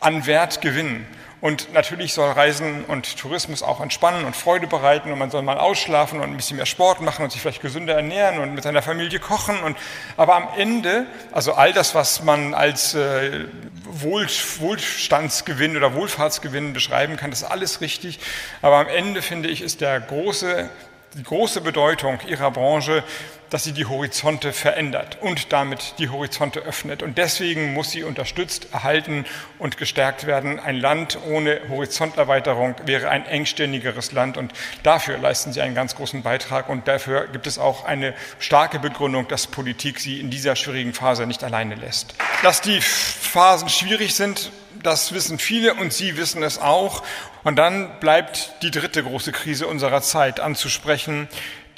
an 0.00 0.26
Wert 0.26 0.60
gewinnen. 0.60 1.06
Und 1.46 1.72
natürlich 1.72 2.12
soll 2.12 2.32
Reisen 2.32 2.84
und 2.86 3.18
Tourismus 3.18 3.62
auch 3.62 3.80
entspannen 3.80 4.24
und 4.24 4.34
Freude 4.34 4.66
bereiten 4.66 5.12
und 5.12 5.18
man 5.20 5.30
soll 5.30 5.42
mal 5.42 5.58
ausschlafen 5.58 6.18
und 6.18 6.28
ein 6.28 6.36
bisschen 6.36 6.56
mehr 6.56 6.66
Sport 6.66 7.00
machen 7.02 7.22
und 7.22 7.30
sich 7.30 7.40
vielleicht 7.40 7.62
gesünder 7.62 7.94
ernähren 7.94 8.40
und 8.40 8.52
mit 8.52 8.64
seiner 8.64 8.82
Familie 8.82 9.20
kochen. 9.20 9.60
Und, 9.60 9.76
aber 10.16 10.34
am 10.34 10.48
Ende, 10.56 11.06
also 11.30 11.52
all 11.52 11.72
das, 11.72 11.94
was 11.94 12.24
man 12.24 12.52
als 12.52 12.94
äh, 12.94 13.44
Wohl, 13.84 14.26
Wohlstandsgewinn 14.58 15.76
oder 15.76 15.94
Wohlfahrtsgewinn 15.94 16.72
beschreiben 16.72 17.16
kann, 17.16 17.30
das 17.30 17.42
ist 17.42 17.48
alles 17.48 17.80
richtig. 17.80 18.18
Aber 18.60 18.78
am 18.78 18.88
Ende, 18.88 19.22
finde 19.22 19.48
ich, 19.48 19.62
ist 19.62 19.80
der 19.80 20.00
große, 20.00 20.68
die 21.14 21.22
große 21.22 21.60
Bedeutung 21.60 22.18
ihrer 22.26 22.50
Branche 22.50 23.04
dass 23.50 23.64
sie 23.64 23.72
die 23.72 23.86
Horizonte 23.86 24.52
verändert 24.52 25.18
und 25.20 25.52
damit 25.52 25.94
die 25.98 26.08
Horizonte 26.08 26.60
öffnet. 26.60 27.02
Und 27.02 27.18
deswegen 27.18 27.72
muss 27.72 27.90
sie 27.90 28.02
unterstützt, 28.02 28.68
erhalten 28.72 29.24
und 29.58 29.76
gestärkt 29.76 30.26
werden. 30.26 30.58
Ein 30.58 30.76
Land 30.76 31.18
ohne 31.28 31.60
Horizonterweiterung 31.68 32.74
wäre 32.84 33.08
ein 33.08 33.26
engständigeres 33.26 34.12
Land 34.12 34.36
und 34.36 34.52
dafür 34.82 35.18
leisten 35.18 35.52
sie 35.52 35.60
einen 35.60 35.74
ganz 35.74 35.94
großen 35.94 36.22
Beitrag 36.22 36.68
und 36.68 36.88
dafür 36.88 37.28
gibt 37.28 37.46
es 37.46 37.58
auch 37.58 37.84
eine 37.84 38.14
starke 38.38 38.78
Begründung, 38.78 39.28
dass 39.28 39.46
Politik 39.46 40.00
sie 40.00 40.20
in 40.20 40.30
dieser 40.30 40.56
schwierigen 40.56 40.92
Phase 40.92 41.26
nicht 41.26 41.44
alleine 41.44 41.74
lässt. 41.74 42.14
Dass 42.42 42.60
die 42.60 42.80
Phasen 42.80 43.68
schwierig 43.68 44.14
sind, 44.14 44.50
das 44.82 45.12
wissen 45.12 45.38
viele 45.38 45.74
und 45.74 45.92
Sie 45.92 46.16
wissen 46.16 46.42
es 46.42 46.58
auch. 46.58 47.02
Und 47.44 47.56
dann 47.56 47.98
bleibt 48.00 48.54
die 48.62 48.70
dritte 48.70 49.02
große 49.02 49.32
Krise 49.32 49.66
unserer 49.66 50.02
Zeit 50.02 50.40
anzusprechen, 50.40 51.28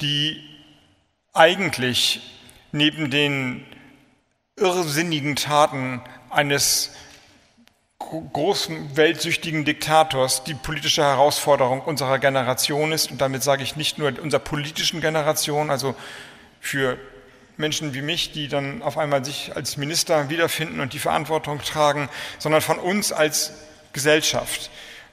die 0.01 0.48
eigentlich 1.33 2.21
neben 2.71 3.09
den 3.11 3.65
irrsinnigen 4.55 5.35
Taten 5.35 6.01
eines 6.29 6.91
großen 7.99 8.95
weltsüchtigen 8.95 9.65
Diktators 9.65 10.43
die 10.43 10.53
politische 10.53 11.03
Herausforderung 11.03 11.81
unserer 11.81 12.17
Generation 12.17 12.91
ist. 12.91 13.11
Und 13.11 13.21
damit 13.21 13.43
sage 13.43 13.63
ich 13.63 13.75
nicht 13.75 13.97
nur 13.97 14.19
unserer 14.21 14.41
politischen 14.41 15.01
Generation, 15.01 15.69
also 15.69 15.95
für 16.59 16.97
Menschen 17.57 17.93
wie 17.93 18.01
mich, 18.01 18.31
die 18.31 18.47
dann 18.47 18.81
auf 18.81 18.97
einmal 18.97 19.23
sich 19.23 19.55
als 19.55 19.77
Minister 19.77 20.29
wiederfinden 20.29 20.79
und 20.79 20.93
die 20.93 20.99
Verantwortung 20.99 21.59
tragen, 21.59 22.09
sondern 22.39 22.61
von 22.61 22.79
uns 22.79 23.11
als 23.11 23.53
Gesellschaft. 23.91 24.71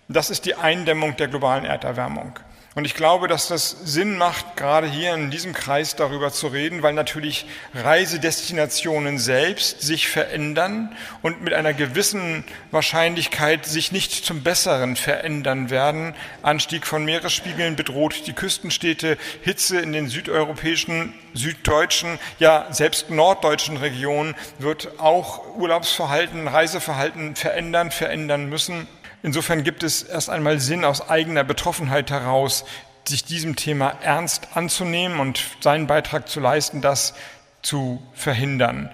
Das 0.08 0.30
ist 0.30 0.46
die 0.46 0.54
Eindämmung 0.54 1.16
der 1.16 1.28
globalen 1.28 1.64
Erderwärmung. 1.64 2.38
Und 2.76 2.84
ich 2.84 2.92
glaube, 2.92 3.26
dass 3.26 3.48
das 3.48 3.70
Sinn 3.84 4.18
macht, 4.18 4.54
gerade 4.58 4.86
hier 4.86 5.14
in 5.14 5.30
diesem 5.30 5.54
Kreis 5.54 5.96
darüber 5.96 6.30
zu 6.30 6.48
reden, 6.48 6.82
weil 6.82 6.92
natürlich 6.92 7.46
Reisedestinationen 7.72 9.18
selbst 9.18 9.80
sich 9.80 10.08
verändern 10.08 10.94
und 11.22 11.40
mit 11.40 11.54
einer 11.54 11.72
gewissen 11.72 12.44
Wahrscheinlichkeit 12.72 13.64
sich 13.64 13.92
nicht 13.92 14.12
zum 14.26 14.42
Besseren 14.42 14.96
verändern 14.96 15.70
werden. 15.70 16.14
Anstieg 16.42 16.86
von 16.86 17.02
Meeresspiegeln 17.02 17.76
bedroht 17.76 18.26
die 18.26 18.34
Küstenstädte, 18.34 19.16
Hitze 19.40 19.80
in 19.80 19.94
den 19.94 20.08
südeuropäischen, 20.08 21.14
süddeutschen, 21.32 22.18
ja 22.38 22.66
selbst 22.72 23.08
norddeutschen 23.08 23.78
Regionen 23.78 24.34
wird 24.58 25.00
auch 25.00 25.56
Urlaubsverhalten, 25.56 26.46
Reiseverhalten 26.46 27.36
verändern, 27.36 27.90
verändern 27.90 28.50
müssen. 28.50 28.86
Insofern 29.26 29.64
gibt 29.64 29.82
es 29.82 30.04
erst 30.04 30.30
einmal 30.30 30.60
Sinn 30.60 30.84
aus 30.84 31.08
eigener 31.08 31.42
Betroffenheit 31.42 32.12
heraus, 32.12 32.64
sich 33.08 33.24
diesem 33.24 33.56
Thema 33.56 33.88
ernst 34.00 34.46
anzunehmen 34.54 35.18
und 35.18 35.42
seinen 35.58 35.88
Beitrag 35.88 36.28
zu 36.28 36.38
leisten, 36.38 36.80
das 36.80 37.12
zu 37.60 38.00
verhindern. 38.14 38.88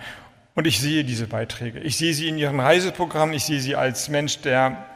Und 0.55 0.67
ich 0.67 0.81
sehe 0.81 1.05
diese 1.05 1.27
Beiträge. 1.27 1.81
Ich 1.81 1.99
sehe 1.99 2.15
sie 2.15 2.29
in 2.29 2.39
Ihrem 2.39 2.61
Reiseprogramm. 2.61 3.35
Ich 3.35 3.45
sehe 3.45 3.61
sie 3.61 3.77
als 3.77 4.09
Mensch, 4.09 4.41
der 4.41 4.87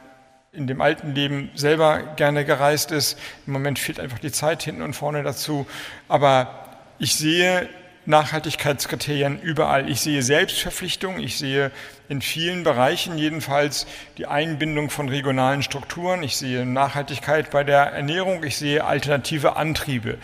in 0.53 0.67
dem 0.67 0.81
alten 0.81 1.15
Leben 1.15 1.51
selber 1.55 1.99
gerne 2.17 2.47
gereist 2.47 2.91
ist. 2.91 3.19
Im 3.47 3.53
Moment 3.53 3.79
fehlt 3.79 4.01
einfach 4.01 4.19
die 4.19 4.33
Zeit 4.33 4.63
hinten 4.63 4.81
und 4.81 4.95
vorne 4.95 5.23
dazu. 5.23 5.67
Aber 6.09 6.67
ich 6.99 7.15
sehe 7.15 7.69
Nachhaltigkeitskriterien 8.07 9.41
überall. 9.41 9.91
Ich 9.91 10.01
sehe 10.01 10.23
Selbstverpflichtung, 10.23 11.19
ich 11.19 11.39
sehe 11.39 11.71
in 12.09 12.23
vielen 12.23 12.63
Bereichen 12.63 13.19
jedenfalls 13.19 13.87
die 14.17 14.27
Einbindung 14.27 14.91
von 14.91 15.09
regionalen 15.09 15.63
Strukturen, 15.63 16.23
ich 16.23 16.37
sehe 16.37 16.65
Nachhaltigkeit 16.65 17.51
bei 17.51 17.65
der 17.65 17.93
Ernährung, 17.93 18.45
ich 18.45 18.57
sehe 18.57 18.85
alternative 18.85 19.57
Antriebe. 19.57 20.19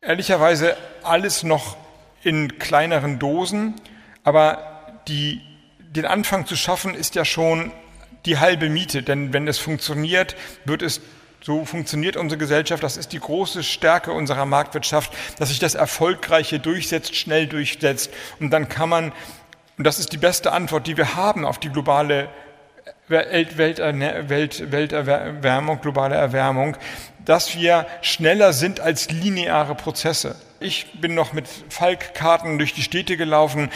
Ehrlicherweise 0.00 0.76
alles 1.02 1.42
noch 1.42 1.76
in 2.22 2.58
kleineren 2.58 3.18
Dosen, 3.18 3.74
aber 4.24 5.02
die, 5.08 5.40
den 5.78 6.04
Anfang 6.04 6.46
zu 6.46 6.56
schaffen 6.56 6.94
ist 6.94 7.14
ja 7.14 7.24
schon 7.24 7.72
die 8.26 8.38
halbe 8.38 8.68
Miete, 8.68 9.02
denn 9.02 9.32
wenn 9.32 9.48
es 9.48 9.58
funktioniert, 9.58 10.36
wird 10.64 10.82
es 10.82 11.00
so 11.42 11.64
funktioniert 11.64 12.16
unsere 12.16 12.38
Gesellschaft. 12.38 12.82
Das 12.82 12.96
ist 12.96 13.12
die 13.12 13.20
große 13.20 13.62
Stärke 13.62 14.12
unserer 14.12 14.44
Marktwirtschaft, 14.46 15.12
dass 15.38 15.48
sich 15.48 15.58
das 15.58 15.74
Erfolgreiche 15.74 16.58
durchsetzt, 16.58 17.16
schnell 17.16 17.46
durchsetzt. 17.46 18.10
Und 18.38 18.50
dann 18.50 18.68
kann 18.68 18.88
man 18.88 19.12
und 19.80 19.84
das 19.84 19.98
ist 19.98 20.12
die 20.12 20.18
beste 20.18 20.52
Antwort, 20.52 20.86
die 20.86 20.98
wir 20.98 21.16
haben 21.16 21.46
auf 21.46 21.56
die 21.58 21.70
globale 21.70 22.28
Welt, 23.08 23.56
Welt, 23.56 23.78
Welt, 23.78 24.70
Welterwärmung, 24.70 25.80
globale 25.80 26.16
Erwärmung, 26.16 26.76
dass 27.24 27.56
wir 27.56 27.86
schneller 28.02 28.52
sind 28.52 28.80
als 28.80 29.10
lineare 29.10 29.74
Prozesse. 29.74 30.36
Ich 30.60 31.00
bin 31.00 31.14
noch 31.14 31.32
mit 31.32 31.48
Falkkarten 31.70 32.58
durch 32.58 32.74
die 32.74 32.82
Städte 32.82 33.16
gelaufen. 33.16 33.70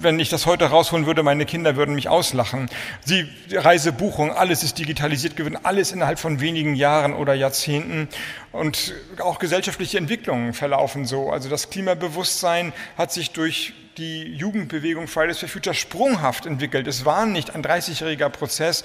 Wenn 0.00 0.20
ich 0.20 0.28
das 0.28 0.46
heute 0.46 0.66
rausholen 0.66 1.06
würde, 1.06 1.24
meine 1.24 1.44
Kinder 1.44 1.74
würden 1.74 1.96
mich 1.96 2.08
auslachen. 2.08 2.70
Die 3.08 3.26
Reisebuchung, 3.50 4.30
alles 4.30 4.62
ist 4.62 4.78
digitalisiert 4.78 5.34
geworden, 5.34 5.58
alles 5.64 5.90
innerhalb 5.90 6.20
von 6.20 6.40
wenigen 6.40 6.76
Jahren 6.76 7.14
oder 7.14 7.34
Jahrzehnten. 7.34 8.08
Und 8.52 8.94
auch 9.18 9.40
gesellschaftliche 9.40 9.98
Entwicklungen 9.98 10.54
verlaufen 10.54 11.04
so. 11.04 11.32
Also 11.32 11.48
das 11.48 11.70
Klimabewusstsein 11.70 12.72
hat 12.96 13.12
sich 13.12 13.32
durch 13.32 13.72
die 13.96 14.22
Jugendbewegung 14.22 15.08
Fridays 15.08 15.38
for 15.38 15.48
Future 15.48 15.74
sprunghaft 15.74 16.46
entwickelt. 16.46 16.86
Es 16.86 17.04
war 17.04 17.26
nicht 17.26 17.56
ein 17.56 17.64
30-jähriger 17.64 18.28
Prozess. 18.28 18.84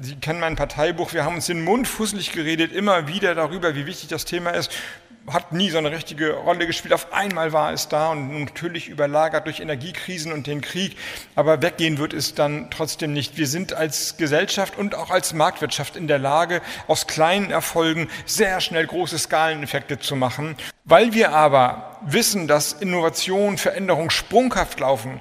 Sie 0.00 0.14
kennen 0.14 0.38
mein 0.38 0.54
Parteibuch, 0.54 1.12
wir 1.12 1.24
haben 1.24 1.34
uns 1.34 1.46
den 1.46 1.64
Mund 1.64 1.88
fusselig 1.88 2.30
geredet, 2.30 2.72
immer 2.72 3.08
wieder 3.08 3.34
darüber, 3.34 3.74
wie 3.74 3.86
wichtig 3.86 4.08
das 4.08 4.24
Thema 4.24 4.50
ist 4.50 4.70
hat 5.26 5.52
nie 5.52 5.70
so 5.70 5.78
eine 5.78 5.90
richtige 5.90 6.34
Rolle 6.34 6.66
gespielt. 6.66 6.94
Auf 6.94 7.12
einmal 7.12 7.52
war 7.52 7.72
es 7.72 7.88
da 7.88 8.10
und 8.10 8.44
natürlich 8.44 8.88
überlagert 8.88 9.46
durch 9.46 9.60
Energiekrisen 9.60 10.32
und 10.32 10.46
den 10.46 10.60
Krieg. 10.60 10.96
Aber 11.34 11.62
weggehen 11.62 11.98
wird 11.98 12.12
es 12.12 12.34
dann 12.34 12.70
trotzdem 12.70 13.12
nicht. 13.12 13.36
Wir 13.36 13.46
sind 13.46 13.72
als 13.72 14.16
Gesellschaft 14.16 14.78
und 14.78 14.94
auch 14.94 15.10
als 15.10 15.32
Marktwirtschaft 15.32 15.96
in 15.96 16.08
der 16.08 16.18
Lage, 16.18 16.62
aus 16.86 17.06
kleinen 17.06 17.50
Erfolgen 17.50 18.08
sehr 18.26 18.60
schnell 18.60 18.86
große 18.86 19.18
Skaleneffekte 19.18 19.98
zu 19.98 20.16
machen. 20.16 20.56
Weil 20.84 21.12
wir 21.12 21.32
aber 21.32 21.98
wissen, 22.02 22.48
dass 22.48 22.72
Innovation, 22.72 23.58
Veränderung 23.58 24.10
sprunghaft 24.10 24.80
laufen, 24.80 25.20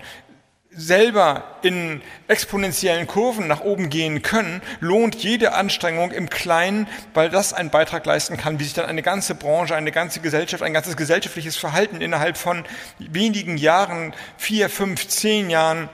selber 0.80 1.44
in 1.62 2.02
exponentiellen 2.30 3.06
Kurven 3.06 3.48
nach 3.48 3.60
oben 3.60 3.90
gehen 3.90 4.22
können, 4.22 4.62
lohnt 4.80 5.16
jede 5.16 5.54
Anstrengung 5.54 6.12
im 6.12 6.30
Kleinen, 6.30 6.88
weil 7.14 7.30
das 7.30 7.52
einen 7.52 7.70
Beitrag 7.70 8.06
leisten 8.06 8.38
kann, 8.38 8.60
wie 8.60 8.64
sich 8.64 8.74
dann 8.74 8.86
eine 8.86 9.02
ganze 9.02 9.36
Branche, 9.36 9.76
eine 9.76 9.92
ganze 9.92 10.22
Gesellschaft, 10.22 10.64
ein 10.64 10.74
ganzes 10.74 10.96
gesellschaftliches 10.96 11.58
Verhalten 11.58 12.00
innerhalb 12.00 12.38
von 12.38 12.64
wenigen 12.98 13.58
Jahren, 13.58 14.14
vier, 14.38 14.70
fünf, 14.70 15.08
zehn 15.10 15.50
Jahren 15.50 15.90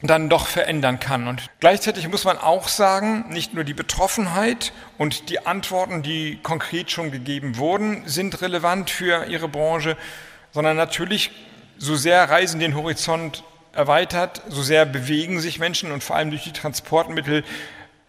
dann 0.00 0.30
doch 0.30 0.46
verändern 0.46 1.00
kann. 1.00 1.26
Und 1.26 1.50
gleichzeitig 1.58 2.08
muss 2.08 2.24
man 2.24 2.38
auch 2.38 2.68
sagen, 2.68 3.26
nicht 3.30 3.52
nur 3.52 3.64
die 3.64 3.74
Betroffenheit 3.74 4.72
und 4.96 5.28
die 5.28 5.44
Antworten, 5.44 6.02
die 6.02 6.38
konkret 6.42 6.90
schon 6.92 7.10
gegeben 7.10 7.56
wurden, 7.56 8.04
sind 8.06 8.40
relevant 8.40 8.90
für 8.90 9.26
ihre 9.26 9.48
Branche, 9.48 9.96
sondern 10.52 10.76
natürlich, 10.76 11.32
so 11.82 11.96
sehr 11.96 12.28
Reisen 12.28 12.60
den 12.60 12.76
Horizont 12.76 13.42
erweitert, 13.72 14.42
so 14.48 14.62
sehr 14.62 14.86
bewegen 14.86 15.40
sich 15.40 15.58
Menschen 15.58 15.92
und 15.92 16.02
vor 16.02 16.16
allem 16.16 16.30
durch 16.30 16.44
die 16.44 16.52
Transportmittel 16.52 17.44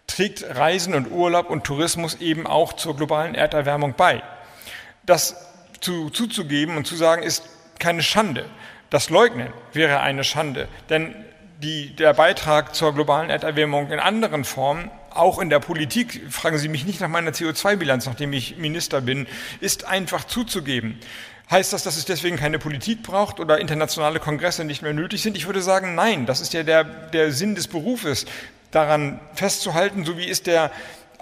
trägt 0.06 0.44
Reisen 0.44 0.94
und 0.94 1.10
Urlaub 1.10 1.48
und 1.50 1.64
Tourismus 1.64 2.16
eben 2.20 2.46
auch 2.46 2.74
zur 2.74 2.96
globalen 2.96 3.34
Erderwärmung 3.34 3.94
bei. 3.96 4.22
Das 5.06 5.36
zu, 5.80 6.10
zuzugeben 6.10 6.76
und 6.76 6.86
zu 6.86 6.96
sagen, 6.96 7.22
ist 7.22 7.44
keine 7.78 8.02
Schande. 8.02 8.44
Das 8.90 9.10
Leugnen 9.10 9.52
wäre 9.72 10.00
eine 10.00 10.24
Schande, 10.24 10.68
denn 10.90 11.14
die, 11.62 11.94
der 11.94 12.12
Beitrag 12.14 12.74
zur 12.74 12.94
globalen 12.94 13.30
Erderwärmung 13.30 13.90
in 13.90 14.00
anderen 14.00 14.44
Formen, 14.44 14.90
auch 15.10 15.38
in 15.38 15.50
der 15.50 15.60
Politik, 15.60 16.22
fragen 16.30 16.58
Sie 16.58 16.68
mich 16.68 16.84
nicht 16.84 17.00
nach 17.00 17.08
meiner 17.08 17.30
CO2-Bilanz, 17.30 18.06
nachdem 18.06 18.32
ich 18.32 18.56
Minister 18.56 19.00
bin, 19.00 19.26
ist 19.60 19.84
einfach 19.84 20.24
zuzugeben. 20.24 20.98
Heißt 21.50 21.72
das, 21.72 21.82
dass 21.82 21.96
es 21.96 22.04
deswegen 22.04 22.36
keine 22.36 22.58
Politik 22.58 23.02
braucht 23.02 23.40
oder 23.40 23.60
internationale 23.60 24.20
Kongresse 24.20 24.64
nicht 24.64 24.82
mehr 24.82 24.92
nötig 24.92 25.22
sind? 25.22 25.36
Ich 25.36 25.46
würde 25.46 25.62
sagen, 25.62 25.94
nein, 25.94 26.24
das 26.26 26.40
ist 26.40 26.52
ja 26.54 26.62
der, 26.62 26.84
der 26.84 27.32
Sinn 27.32 27.54
des 27.54 27.68
Berufes, 27.68 28.26
daran 28.70 29.20
festzuhalten, 29.34 30.04
so 30.04 30.16
wie 30.16 30.28
es 30.28 30.42
der, 30.42 30.70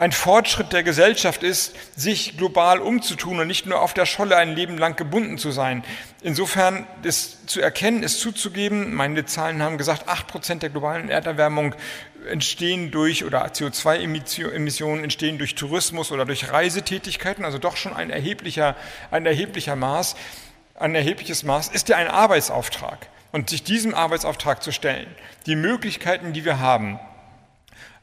ein 0.01 0.13
Fortschritt 0.13 0.73
der 0.73 0.83
Gesellschaft 0.83 1.43
ist, 1.43 1.75
sich 1.95 2.39
global 2.39 2.81
umzutun 2.81 3.39
und 3.39 3.47
nicht 3.47 3.67
nur 3.67 3.83
auf 3.83 3.93
der 3.93 4.07
Scholle 4.07 4.37
ein 4.37 4.55
Leben 4.55 4.79
lang 4.79 4.97
gebunden 4.97 5.37
zu 5.37 5.51
sein. 5.51 5.85
Insofern 6.23 6.87
ist 7.03 7.51
zu 7.51 7.61
erkennen, 7.61 8.03
ist 8.03 8.19
zuzugeben, 8.19 8.95
meine 8.95 9.27
Zahlen 9.27 9.63
haben 9.63 9.77
gesagt, 9.77 10.09
acht 10.09 10.27
Prozent 10.27 10.63
der 10.63 10.71
globalen 10.71 11.11
Erderwärmung 11.11 11.75
entstehen 12.29 12.91
durch 12.91 13.25
oder 13.25 13.47
CO2-Emissionen 13.47 15.05
entstehen 15.05 15.39
durch 15.39 15.55
Tourismus 15.55 16.13
oder 16.13 16.25
durch 16.25 16.51
Reisetätigkeiten, 16.51 17.45
also 17.45 17.59
doch 17.59 17.77
schon 17.77 17.95
ein 17.95 18.11
erheblicher, 18.11 18.77
ein 19.11 19.27
erheblicher 19.27 19.77
Maß, 19.77 20.17
ein 20.75 20.95
erhebliches 20.95 21.43
Maß, 21.43 21.69
ist 21.69 21.89
ja 21.89 21.97
ein 21.97 22.09
Arbeitsauftrag. 22.09 23.09
Und 23.33 23.51
sich 23.51 23.63
diesem 23.63 23.95
Arbeitsauftrag 23.95 24.63
zu 24.63 24.73
stellen, 24.73 25.07
die 25.47 25.55
Möglichkeiten, 25.55 26.33
die 26.33 26.45
wir 26.45 26.59
haben, 26.59 26.99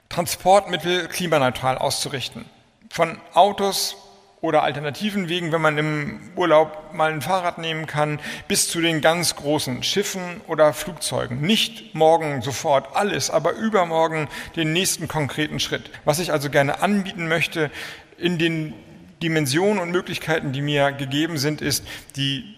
Transportmittel 0.09 1.07
klimaneutral 1.09 1.77
auszurichten, 1.77 2.45
von 2.89 3.19
Autos 3.33 3.97
oder 4.39 4.63
alternativen 4.63 5.29
Wegen, 5.29 5.51
wenn 5.51 5.61
man 5.61 5.77
im 5.77 6.19
Urlaub 6.35 6.93
mal 6.93 7.11
ein 7.11 7.21
Fahrrad 7.21 7.57
nehmen 7.57 7.87
kann, 7.87 8.19
bis 8.47 8.69
zu 8.69 8.81
den 8.81 9.01
ganz 9.01 9.35
großen 9.35 9.81
Schiffen 9.83 10.41
oder 10.47 10.73
Flugzeugen. 10.73 11.41
Nicht 11.41 11.95
morgen 11.95 12.41
sofort 12.41 12.95
alles, 12.95 13.29
aber 13.29 13.53
übermorgen 13.53 14.27
den 14.55 14.73
nächsten 14.73 15.07
konkreten 15.07 15.59
Schritt. 15.59 15.89
Was 16.05 16.19
ich 16.19 16.31
also 16.31 16.49
gerne 16.49 16.81
anbieten 16.81 17.27
möchte 17.27 17.71
in 18.17 18.37
den 18.37 18.73
Dimensionen 19.23 19.79
und 19.79 19.91
Möglichkeiten, 19.91 20.51
die 20.51 20.61
mir 20.61 20.91
gegeben 20.91 21.37
sind, 21.37 21.61
ist 21.61 21.83
die 22.15 22.56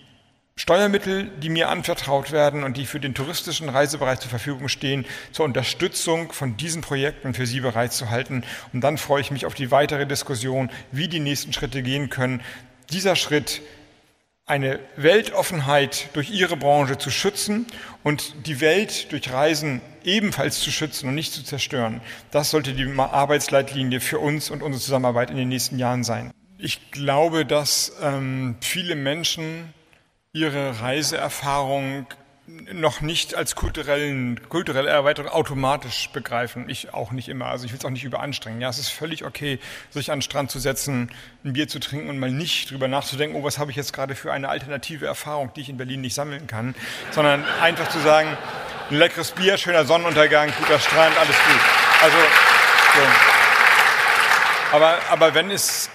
Steuermittel, 0.59 1.31
die 1.41 1.47
mir 1.47 1.69
anvertraut 1.69 2.33
werden 2.33 2.65
und 2.65 2.75
die 2.75 2.85
für 2.85 2.99
den 2.99 3.13
touristischen 3.13 3.69
Reisebereich 3.69 4.19
zur 4.19 4.29
Verfügung 4.29 4.67
stehen, 4.67 5.05
zur 5.31 5.45
Unterstützung 5.45 6.33
von 6.33 6.57
diesen 6.57 6.81
Projekten 6.81 7.33
für 7.33 7.45
Sie 7.45 7.61
bereitzuhalten. 7.61 8.43
Und 8.73 8.81
dann 8.81 8.97
freue 8.97 9.21
ich 9.21 9.31
mich 9.31 9.45
auf 9.45 9.53
die 9.53 9.71
weitere 9.71 10.05
Diskussion, 10.05 10.69
wie 10.91 11.07
die 11.07 11.21
nächsten 11.21 11.53
Schritte 11.53 11.81
gehen 11.81 12.09
können. 12.09 12.41
Dieser 12.91 13.15
Schritt, 13.15 13.61
eine 14.45 14.81
Weltoffenheit 14.97 16.09
durch 16.11 16.29
Ihre 16.29 16.57
Branche 16.57 16.97
zu 16.97 17.09
schützen 17.09 17.65
und 18.03 18.45
die 18.45 18.59
Welt 18.59 19.13
durch 19.13 19.31
Reisen 19.31 19.79
ebenfalls 20.03 20.59
zu 20.59 20.71
schützen 20.71 21.07
und 21.07 21.15
nicht 21.15 21.31
zu 21.31 21.41
zerstören, 21.41 22.01
das 22.31 22.51
sollte 22.51 22.73
die 22.73 22.85
Arbeitsleitlinie 22.97 24.01
für 24.01 24.19
uns 24.19 24.49
und 24.49 24.61
unsere 24.61 24.83
Zusammenarbeit 24.83 25.31
in 25.31 25.37
den 25.37 25.47
nächsten 25.47 25.79
Jahren 25.79 26.03
sein. 26.03 26.31
Ich 26.57 26.91
glaube, 26.91 27.45
dass 27.45 27.93
ähm, 28.01 28.57
viele 28.59 28.95
Menschen 28.95 29.73
ihre 30.33 30.79
Reiseerfahrung 30.79 32.05
noch 32.71 33.01
nicht 33.01 33.33
als 33.33 33.55
kulturellen, 33.55 34.39
kulturelle 34.47 34.89
Erweiterung 34.89 35.31
automatisch 35.31 36.09
begreifen. 36.11 36.69
Ich 36.69 36.93
auch 36.93 37.11
nicht 37.11 37.29
immer. 37.29 37.47
Also 37.47 37.65
ich 37.65 37.71
will 37.71 37.79
es 37.79 37.85
auch 37.85 37.89
nicht 37.89 38.03
überanstrengen. 38.03 38.61
Ja, 38.61 38.69
es 38.69 38.77
ist 38.77 38.89
völlig 38.89 39.25
okay, 39.25 39.59
sich 39.89 40.11
an 40.11 40.17
den 40.17 40.21
Strand 40.23 40.51
zu 40.51 40.59
setzen, 40.59 41.11
ein 41.43 41.53
Bier 41.53 41.67
zu 41.67 41.79
trinken 41.79 42.09
und 42.09 42.19
mal 42.19 42.31
nicht 42.31 42.69
drüber 42.69 42.87
nachzudenken, 42.87 43.37
oh, 43.37 43.43
was 43.43 43.57
habe 43.57 43.71
ich 43.71 43.77
jetzt 43.77 43.91
gerade 43.91 44.13
für 44.15 44.31
eine 44.31 44.49
alternative 44.49 45.07
Erfahrung, 45.07 45.51
die 45.55 45.61
ich 45.61 45.69
in 45.69 45.77
Berlin 45.77 46.01
nicht 46.01 46.13
sammeln 46.13 46.45
kann, 46.47 46.75
sondern 47.11 47.43
einfach 47.61 47.89
zu 47.89 47.99
sagen, 47.99 48.37
ein 48.89 48.97
leckeres 48.97 49.31
Bier, 49.31 49.57
schöner 49.57 49.85
Sonnenuntergang, 49.85 50.51
guter 50.59 50.79
Strand, 50.79 51.17
alles 51.17 51.35
gut. 51.35 51.61
Also, 52.01 52.17
so. 52.95 53.01
Aber, 54.75 54.99
aber 55.09 55.33
wenn 55.33 55.49
es 55.49 55.89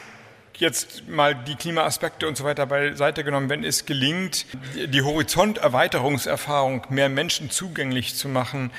jetzt 0.58 1.08
mal 1.08 1.34
die 1.34 1.56
Klimaaspekte 1.56 2.28
und 2.28 2.36
so 2.36 2.44
weiter 2.44 2.66
beiseite 2.66 3.24
genommen, 3.24 3.48
wenn 3.48 3.64
es 3.64 3.86
gelingt, 3.86 4.46
die 4.74 5.02
Horizonterweiterungserfahrung 5.02 6.86
mehr 6.90 7.08
Menschen 7.08 7.50
zugänglich 7.50 8.14
zu 8.14 8.28
machen, 8.28 8.70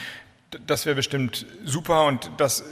das 0.68 0.86
wäre 0.86 0.96
bestimmt 0.96 1.46
super 1.66 2.06
und 2.06 2.32
das, 2.38 2.64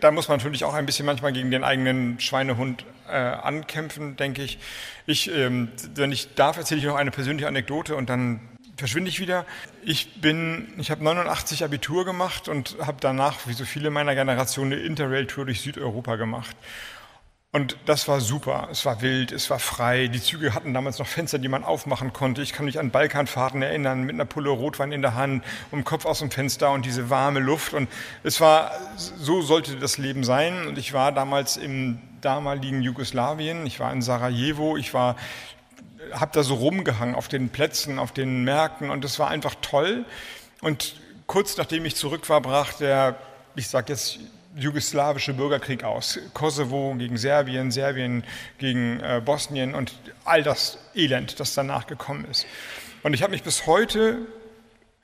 da 0.00 0.10
muss 0.10 0.28
man 0.28 0.38
natürlich 0.38 0.64
auch 0.64 0.74
ein 0.74 0.86
bisschen 0.86 1.06
manchmal 1.06 1.32
gegen 1.32 1.50
den 1.50 1.64
eigenen 1.64 2.18
Schweinehund 2.20 2.84
äh, 3.08 3.12
ankämpfen, 3.12 4.16
denke 4.16 4.42
ich. 4.42 4.58
Ich, 5.06 5.30
ähm, 5.30 5.70
wenn 5.94 6.12
ich 6.12 6.34
darf, 6.34 6.56
erzähle 6.56 6.80
ich 6.80 6.86
noch 6.86 6.96
eine 6.96 7.10
persönliche 7.10 7.48
Anekdote 7.48 7.96
und 7.96 8.08
dann 8.08 8.40
verschwinde 8.76 9.10
ich 9.10 9.20
wieder. 9.20 9.46
Ich 9.84 10.20
bin, 10.20 10.72
ich 10.78 10.90
habe 10.90 11.04
89 11.04 11.64
Abitur 11.64 12.04
gemacht 12.04 12.48
und 12.48 12.76
habe 12.80 12.98
danach, 13.00 13.46
wie 13.46 13.52
so 13.52 13.64
viele 13.64 13.90
meiner 13.90 14.14
Generation, 14.14 14.72
eine 14.72 14.76
Interrail-Tour 14.76 15.44
durch 15.44 15.60
Südeuropa 15.60 16.16
gemacht. 16.16 16.56
Und 17.54 17.76
das 17.84 18.08
war 18.08 18.22
super. 18.22 18.68
Es 18.72 18.86
war 18.86 19.02
wild, 19.02 19.30
es 19.30 19.50
war 19.50 19.58
frei. 19.58 20.08
Die 20.08 20.22
Züge 20.22 20.54
hatten 20.54 20.72
damals 20.72 20.98
noch 20.98 21.06
Fenster, 21.06 21.38
die 21.38 21.48
man 21.48 21.64
aufmachen 21.64 22.14
konnte. 22.14 22.40
Ich 22.40 22.54
kann 22.54 22.64
mich 22.64 22.78
an 22.78 22.90
Balkanfahrten 22.90 23.60
erinnern, 23.60 24.04
mit 24.04 24.14
einer 24.14 24.24
Pulle 24.24 24.48
Rotwein 24.48 24.90
in 24.90 25.02
der 25.02 25.16
Hand, 25.16 25.44
um 25.70 25.84
Kopf 25.84 26.06
aus 26.06 26.20
dem 26.20 26.30
Fenster 26.30 26.72
und 26.72 26.86
diese 26.86 27.10
warme 27.10 27.40
Luft. 27.40 27.74
Und 27.74 27.90
es 28.22 28.40
war, 28.40 28.70
so 28.96 29.42
sollte 29.42 29.76
das 29.76 29.98
Leben 29.98 30.24
sein. 30.24 30.66
Und 30.66 30.78
ich 30.78 30.94
war 30.94 31.12
damals 31.12 31.58
im 31.58 32.00
damaligen 32.22 32.80
Jugoslawien. 32.80 33.66
Ich 33.66 33.80
war 33.80 33.92
in 33.92 34.00
Sarajevo. 34.00 34.78
Ich 34.78 34.94
war, 34.94 35.16
habe 36.12 36.30
da 36.32 36.42
so 36.44 36.54
rumgehangen 36.54 37.14
auf 37.14 37.28
den 37.28 37.50
Plätzen, 37.50 37.98
auf 37.98 38.12
den 38.12 38.44
Märkten. 38.44 38.88
Und 38.88 39.04
es 39.04 39.18
war 39.18 39.28
einfach 39.28 39.56
toll. 39.60 40.06
Und 40.62 40.96
kurz 41.26 41.58
nachdem 41.58 41.84
ich 41.84 41.96
zurück 41.96 42.30
war, 42.30 42.40
brach 42.40 42.72
der, 42.72 43.16
ich 43.56 43.68
sag 43.68 43.90
jetzt 43.90 44.20
jugoslawische 44.56 45.34
Bürgerkrieg 45.34 45.84
aus. 45.84 46.18
Kosovo 46.34 46.94
gegen 46.98 47.16
Serbien, 47.16 47.70
Serbien 47.70 48.24
gegen 48.58 49.00
äh, 49.00 49.20
Bosnien 49.24 49.74
und 49.74 49.94
all 50.24 50.42
das 50.42 50.78
Elend, 50.94 51.40
das 51.40 51.54
danach 51.54 51.86
gekommen 51.86 52.26
ist. 52.30 52.46
Und 53.02 53.14
ich 53.14 53.22
habe 53.22 53.32
mich 53.32 53.42
bis 53.42 53.66
heute 53.66 54.26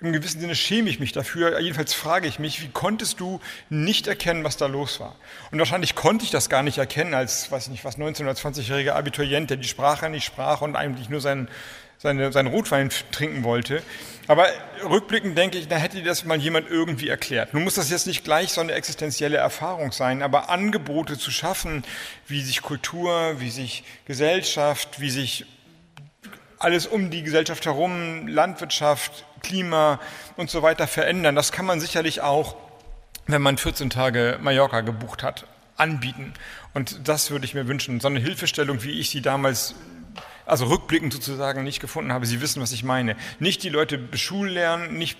im 0.00 0.12
gewissen 0.12 0.40
Sinne 0.40 0.54
schäme 0.54 0.88
ich 0.90 1.00
mich 1.00 1.10
dafür. 1.10 1.58
Jedenfalls 1.58 1.92
frage 1.92 2.28
ich 2.28 2.38
mich, 2.38 2.62
wie 2.62 2.68
konntest 2.68 3.18
du 3.18 3.40
nicht 3.68 4.06
erkennen, 4.06 4.44
was 4.44 4.56
da 4.56 4.66
los 4.66 5.00
war? 5.00 5.16
Und 5.50 5.58
wahrscheinlich 5.58 5.96
konnte 5.96 6.24
ich 6.24 6.30
das 6.30 6.48
gar 6.48 6.62
nicht 6.62 6.78
erkennen 6.78 7.14
als, 7.14 7.50
weiß 7.50 7.64
ich 7.64 7.70
nicht, 7.70 7.84
was 7.84 7.98
19- 7.98 8.22
oder 8.22 8.32
20-jähriger 8.32 8.92
Abiturient, 8.92 9.50
der 9.50 9.56
die 9.56 9.66
Sprache 9.66 10.08
nicht 10.08 10.24
sprach 10.24 10.60
und 10.60 10.76
eigentlich 10.76 11.08
nur 11.08 11.20
seinen, 11.20 11.48
seine, 11.98 12.32
seinen 12.32 12.48
Rotwein 12.48 12.90
trinken 13.10 13.44
wollte. 13.44 13.82
Aber 14.28 14.46
rückblickend 14.84 15.36
denke 15.36 15.58
ich, 15.58 15.68
da 15.68 15.76
hätte 15.76 16.02
das 16.02 16.24
mal 16.24 16.38
jemand 16.38 16.70
irgendwie 16.70 17.08
erklärt. 17.08 17.54
Nun 17.54 17.64
muss 17.64 17.74
das 17.74 17.90
jetzt 17.90 18.06
nicht 18.06 18.24
gleich 18.24 18.52
so 18.52 18.60
eine 18.60 18.72
existenzielle 18.72 19.38
Erfahrung 19.38 19.90
sein, 19.90 20.22
aber 20.22 20.50
Angebote 20.50 21.18
zu 21.18 21.30
schaffen, 21.30 21.82
wie 22.26 22.42
sich 22.42 22.62
Kultur, 22.62 23.36
wie 23.38 23.50
sich 23.50 23.84
Gesellschaft, 24.04 25.00
wie 25.00 25.10
sich 25.10 25.46
alles 26.58 26.86
um 26.86 27.10
die 27.10 27.22
Gesellschaft 27.22 27.64
herum, 27.66 28.28
Landwirtschaft, 28.28 29.24
Klima 29.40 30.00
und 30.36 30.50
so 30.50 30.62
weiter 30.62 30.86
verändern. 30.86 31.34
Das 31.34 31.52
kann 31.52 31.64
man 31.64 31.80
sicherlich 31.80 32.20
auch, 32.20 32.56
wenn 33.26 33.42
man 33.42 33.56
14 33.56 33.90
Tage 33.90 34.38
Mallorca 34.42 34.82
gebucht 34.82 35.22
hat, 35.22 35.46
anbieten. 35.76 36.34
Und 36.74 37.08
das 37.08 37.30
würde 37.30 37.44
ich 37.44 37.54
mir 37.54 37.66
wünschen. 37.66 38.00
So 38.00 38.08
eine 38.08 38.20
Hilfestellung, 38.20 38.82
wie 38.82 38.98
ich 38.98 39.10
sie 39.10 39.22
damals 39.22 39.74
also 40.48 40.66
rückblickend 40.66 41.12
sozusagen 41.12 41.62
nicht 41.62 41.80
gefunden 41.80 42.12
habe. 42.12 42.26
Sie 42.26 42.40
wissen, 42.40 42.62
was 42.62 42.72
ich 42.72 42.82
meine. 42.82 43.16
Nicht 43.38 43.62
die 43.62 43.68
Leute 43.68 43.98
beschulen 43.98 44.96
nicht 44.96 45.18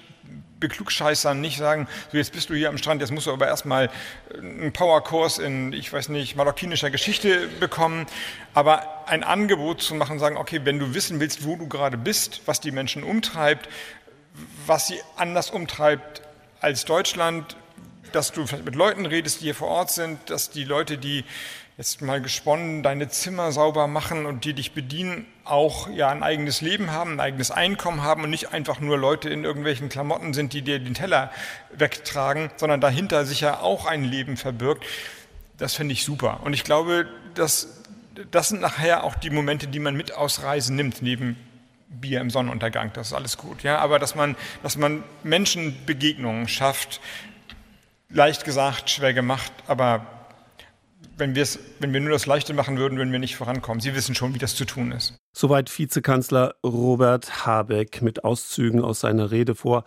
beklugscheißern, 0.61 1.41
nicht 1.41 1.57
sagen, 1.57 1.87
so 2.11 2.17
jetzt 2.17 2.33
bist 2.33 2.51
du 2.51 2.55
hier 2.55 2.69
am 2.69 2.79
Strand, 2.79 3.01
jetzt 3.01 3.13
musst 3.13 3.27
du 3.27 3.33
aber 3.33 3.47
erstmal 3.47 3.91
einen 4.37 4.73
Powerkurs 4.73 5.39
in, 5.39 5.73
ich 5.73 5.93
weiß 5.93 6.09
nicht, 6.09 6.35
malokkinischer 6.35 6.91
Geschichte 6.91 7.47
bekommen, 7.61 8.07
aber 8.55 9.07
ein 9.07 9.23
Angebot 9.23 9.83
zu 9.83 9.95
machen, 9.95 10.19
sagen, 10.19 10.37
okay, 10.37 10.61
wenn 10.65 10.79
du 10.79 10.95
wissen 10.95 11.21
willst, 11.21 11.45
wo 11.45 11.57
du 11.57 11.69
gerade 11.69 11.97
bist, 11.97 12.43
was 12.47 12.61
die 12.61 12.73
Menschen 12.73 13.05
umtreibt, 13.05 13.69
was 14.67 14.89
sie 14.89 15.01
anders 15.17 15.51
umtreibt 15.51 16.23
als 16.61 16.85
Deutschland, 16.85 17.57
dass 18.13 18.33
du 18.33 18.45
mit 18.65 18.75
Leuten 18.75 19.07
redest, 19.07 19.41
die 19.41 19.45
hier 19.45 19.55
vor 19.55 19.69
Ort 19.69 19.91
sind, 19.91 20.31
dass 20.31 20.51
die 20.51 20.65
Leute, 20.65 20.99
die 20.99 21.25
jetzt 21.79 22.03
mal 22.03 22.21
gesponnen 22.21 22.83
deine 22.83 23.09
Zimmer 23.09 23.53
sauber 23.53 23.87
machen 23.87 24.27
und 24.27 24.45
die 24.45 24.53
dich 24.53 24.73
bedienen, 24.73 25.27
auch 25.45 25.89
ja 25.89 26.11
ein 26.11 26.25
eigenes 26.25 26.61
Leben 26.61 26.91
haben, 26.91 27.13
ein 27.13 27.21
eigenes 27.21 27.53
Einkommen 27.53 28.03
haben 28.03 28.25
und 28.25 28.31
nicht 28.31 28.53
einfach 28.53 28.81
nur 28.81 28.99
Leute 28.99 29.31
in 29.31 29.45
irgendwelchen 29.45 29.89
Klamotten 29.89 30.35
sind, 30.35 30.53
die 30.53 30.63
dir 30.63 30.81
den 30.81 30.95
Teller 30.95 31.31
wegtragen, 31.73 32.51
sondern 32.57 32.81
dahinter 32.81 33.25
sich 33.25 33.41
ja 33.41 33.61
auch 33.61 33.87
ein 33.87 34.03
Leben 34.03 34.37
verbirgt. 34.37 34.85
Das 35.57 35.75
finde 35.75 35.93
ich 35.93 36.05
super. 36.05 36.41
Und 36.43 36.53
ich 36.53 36.65
glaube, 36.65 37.07
dass 37.35 37.81
das 38.33 38.49
sind 38.49 38.61
nachher 38.61 39.05
auch 39.05 39.15
die 39.15 39.31
Momente, 39.31 39.69
die 39.69 39.79
man 39.79 39.97
mit 39.97 40.13
aus 40.13 40.43
Reisen 40.43 40.75
nimmt, 40.75 41.03
neben 41.03 41.37
Bier 41.89 42.21
im 42.21 42.31
Sonnenuntergang. 42.31 42.91
Das 42.93 43.09
ist 43.09 43.13
alles 43.13 43.39
gut. 43.39 43.63
Ja, 43.63 43.79
aber 43.79 44.01
dass 44.01 44.17
man, 44.17 44.35
dass 44.65 44.77
man 44.77 45.05
Menschenbegegnungen 45.23 46.49
schafft, 46.49 47.01
leicht 48.11 48.45
gesagt, 48.45 48.91
schwer 48.91 49.15
gemacht, 49.15 49.53
aber 49.69 50.18
wenn, 51.19 51.35
wenn 51.35 51.93
wir 51.93 52.01
nur 52.01 52.11
das 52.11 52.27
Leichte 52.27 52.55
machen 52.55 52.79
würden, 52.79 52.99
würden 52.99 53.13
wir 53.13 53.19
nicht 53.19 53.37
vorankommen. 53.37 53.81
Sie 53.81 53.95
wissen 53.95 54.15
schon, 54.15 54.35
wie 54.35 54.39
das 54.39 54.55
zu 54.55 54.65
tun 54.65 54.93
ist. 54.93 55.19
Soweit 55.33 55.77
Vizekanzler 55.77 56.55
Robert 56.65 57.47
Habeck 57.47 58.03
mit 58.03 58.25
Auszügen 58.25 58.83
aus 58.83 59.01
seiner 59.01 59.31
Rede 59.31 59.55
vor 59.55 59.85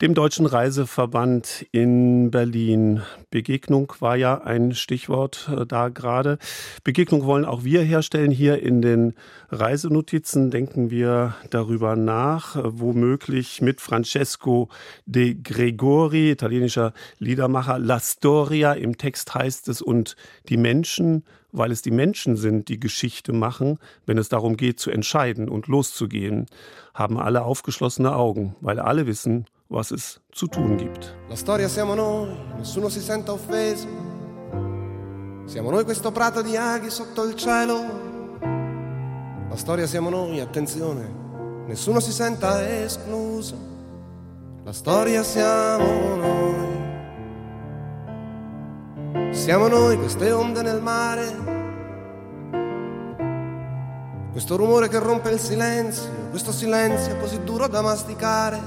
dem 0.00 0.14
Deutschen 0.14 0.46
Reiseverband 0.46 1.66
in 1.72 2.30
Berlin. 2.30 3.02
Begegnung 3.30 3.92
war 4.00 4.16
ja 4.16 4.42
ein 4.42 4.74
Stichwort 4.74 5.50
äh, 5.56 5.64
da 5.64 5.88
gerade. 5.88 6.38
Begegnung 6.84 7.24
wollen 7.24 7.44
auch 7.44 7.64
wir 7.64 7.82
herstellen 7.82 8.30
hier 8.30 8.62
in 8.62 8.82
den 8.82 9.14
Reisenotizen. 9.50 10.50
Denken 10.50 10.90
wir 10.90 11.34
darüber 11.50 11.96
nach, 11.96 12.56
womöglich 12.62 13.60
mit 13.60 13.80
Francesco 13.80 14.68
de 15.06 15.34
Gregori, 15.34 16.30
italienischer 16.30 16.92
Liedermacher. 17.18 17.78
La 17.78 18.00
Storia 18.00 18.72
im 18.72 18.96
Text 18.96 19.34
heißt 19.34 19.68
es 19.68 19.82
und 19.82 20.16
die 20.48 20.56
Menschen 20.56 21.24
weil 21.52 21.72
es 21.72 21.82
die 21.82 21.90
Menschen 21.90 22.36
sind, 22.36 22.68
die 22.68 22.78
Geschichte 22.78 23.32
machen, 23.32 23.78
wenn 24.06 24.18
es 24.18 24.28
darum 24.28 24.56
geht 24.56 24.78
zu 24.78 24.90
entscheiden 24.90 25.48
und 25.48 25.66
loszugehen, 25.66 26.46
haben 26.94 27.18
alle 27.18 27.42
aufgeschlossene 27.42 28.14
Augen, 28.14 28.54
weil 28.60 28.78
alle 28.78 29.06
wissen, 29.06 29.46
was 29.68 29.90
es 29.90 30.20
zu 30.32 30.46
tun 30.46 30.76
gibt. 30.76 31.14
La 31.28 31.36
storia 31.36 31.68
siamo 31.68 31.94
noi, 31.94 32.28
nessuno 32.58 32.88
si 32.88 33.00
senta 33.00 33.32
offeso. 33.32 33.86
Siamo 35.46 35.70
noi 35.70 35.84
questo 35.84 36.12
prato 36.12 36.42
di 36.42 36.56
aghi 36.56 36.90
sotto 36.90 37.24
il 37.24 37.34
cielo. 37.34 38.09
La 39.50 39.56
storia 39.56 39.84
siamo 39.88 40.10
noi, 40.10 40.38
attenzione, 40.38 41.12
nessuno 41.66 41.98
si 41.98 42.12
senta 42.12 42.64
escluso. 42.84 43.56
La 44.62 44.72
storia 44.72 45.24
siamo 45.24 46.14
noi. 46.14 46.78
Siamo 49.34 49.66
noi 49.66 49.98
queste 49.98 50.30
onde 50.30 50.62
nel 50.62 50.80
mare, 50.80 51.36
questo 54.30 54.54
rumore 54.54 54.86
che 54.86 55.00
rompe 55.00 55.30
il 55.30 55.40
silenzio, 55.40 56.28
questo 56.30 56.52
silenzio 56.52 57.16
così 57.16 57.42
duro 57.42 57.66
da 57.66 57.82
masticare. 57.82 58.60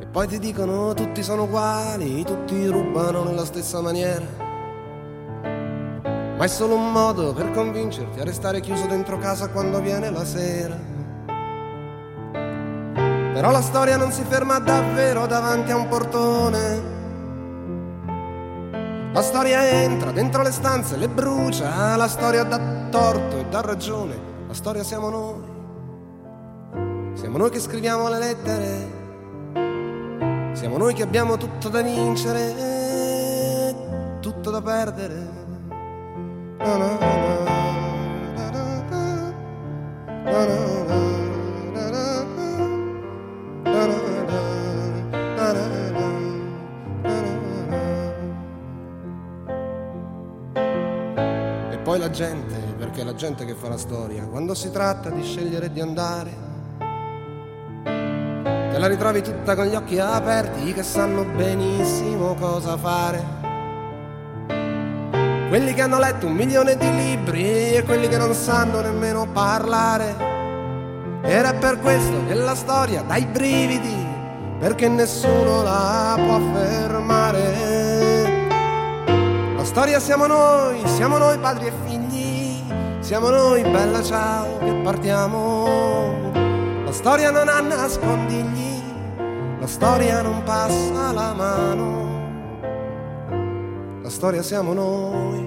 E 0.00 0.06
poi 0.06 0.26
ti 0.26 0.38
dicono 0.38 0.94
tutti 0.94 1.22
sono 1.22 1.42
uguali, 1.42 2.24
tutti 2.24 2.66
rubano 2.68 3.22
nella 3.22 3.44
stessa 3.44 3.82
maniera. 3.82 4.47
Ma 6.38 6.44
è 6.44 6.48
solo 6.48 6.76
un 6.76 6.90
modo 6.92 7.34
per 7.34 7.50
convincerti 7.50 8.20
a 8.20 8.24
restare 8.24 8.60
chiuso 8.60 8.86
dentro 8.86 9.18
casa 9.18 9.48
quando 9.48 9.80
viene 9.80 10.08
la 10.10 10.24
sera. 10.24 10.78
Però 13.34 13.50
la 13.50 13.60
storia 13.60 13.98
non 13.98 14.10
si 14.12 14.22
ferma 14.22 14.58
davvero 14.58 15.26
davanti 15.26 15.70
a 15.72 15.76
un 15.76 15.88
portone 15.88 16.96
la 19.18 19.24
storia 19.24 19.66
entra 19.66 20.12
dentro 20.12 20.42
le 20.42 20.52
stanze, 20.52 20.96
le 20.96 21.08
brucia, 21.08 21.96
la 21.96 22.06
storia 22.06 22.44
dà 22.44 22.60
torto 22.88 23.38
e 23.38 23.46
dà 23.48 23.62
ragione, 23.62 24.14
la 24.46 24.54
storia 24.54 24.84
siamo 24.84 25.08
noi. 25.08 25.42
Siamo 27.14 27.36
noi 27.38 27.50
che 27.50 27.58
scriviamo 27.58 28.08
le 28.08 28.18
lettere, 28.18 28.92
siamo 30.52 30.76
noi 30.76 30.94
che 30.94 31.02
abbiamo 31.02 31.36
tutto 31.36 31.68
da 31.68 31.80
vincere, 31.80 32.54
tutto 34.20 34.50
da 34.50 34.62
perdere. 34.62 35.37
No. 36.60 36.98
poi 51.88 51.98
la 51.98 52.10
gente, 52.10 52.54
perché 52.76 53.00
è 53.00 53.04
la 53.04 53.14
gente 53.14 53.46
che 53.46 53.54
fa 53.54 53.70
la 53.70 53.78
storia, 53.78 54.24
quando 54.24 54.54
si 54.54 54.70
tratta 54.70 55.08
di 55.08 55.22
scegliere 55.22 55.72
di 55.72 55.80
andare, 55.80 56.30
te 57.82 58.78
la 58.78 58.86
ritrovi 58.86 59.22
tutta 59.22 59.54
con 59.54 59.64
gli 59.64 59.74
occhi 59.74 59.98
aperti 59.98 60.74
che 60.74 60.82
sanno 60.82 61.24
benissimo 61.24 62.34
cosa 62.34 62.76
fare. 62.76 63.37
Quelli 65.48 65.74
che 65.74 65.82
hanno 65.82 65.98
letto 65.98 66.26
un 66.26 66.34
milione 66.34 66.76
di 66.76 66.94
libri 66.94 67.74
e 67.74 67.82
quelli 67.84 68.08
che 68.08 68.16
non 68.16 68.34
sanno 68.34 68.80
nemmeno 68.80 69.26
parlare. 69.32 70.14
Era 71.22 71.54
per 71.54 71.78
questo 71.80 72.26
che 72.26 72.34
la 72.34 72.54
storia 72.54 73.02
dà 73.02 73.16
i 73.16 73.26
brividi, 73.26 74.06
perché 74.58 74.88
nessuno 74.88 75.62
la 75.62 76.14
può 76.16 76.38
fermare 76.52 77.88
storia 79.68 80.00
siamo 80.00 80.26
noi, 80.26 80.80
siamo 80.86 81.18
noi 81.18 81.38
padri 81.38 81.66
e 81.66 81.72
figli, 81.84 82.64
siamo 83.00 83.28
noi, 83.28 83.60
bella 83.62 84.02
ciao, 84.02 84.58
che 84.58 84.72
partiamo. 84.82 86.32
La 86.84 86.90
storia 86.90 87.30
non 87.30 87.48
ha 87.48 87.60
nascondigli, 87.60 88.82
la 89.60 89.66
storia 89.66 90.22
non 90.22 90.42
passa 90.42 91.12
la 91.12 91.34
mano. 91.34 92.07
Storia 94.18 94.42
siamo 94.42 94.72
noi. 94.72 95.46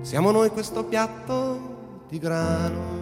Siamo 0.00 0.30
noi 0.30 0.48
questo 0.48 0.84
piatto 0.84 2.04
di 2.08 2.18
grano. 2.18 2.99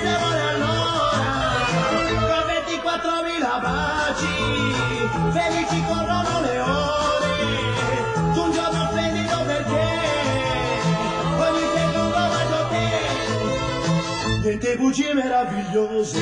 siamo 0.00 0.28
da 0.30 0.48
allora, 0.48 1.24
con 2.18 2.44
24.000 2.46 3.60
baci, 3.62 4.36
felici 5.32 5.84
corrono 5.86 6.40
le 6.40 6.60
ore, 6.60 7.36
tu 8.34 8.40
un 8.42 8.50
giorno 8.52 8.88
splendido 8.90 9.36
perché, 9.46 9.86
ogni 11.38 11.66
secondo 11.74 12.10
bacio 12.10 12.54
a 12.54 12.64
te, 12.68 12.88
dette 14.42 14.76
bugie 14.76 15.14
meravigliose, 15.14 16.20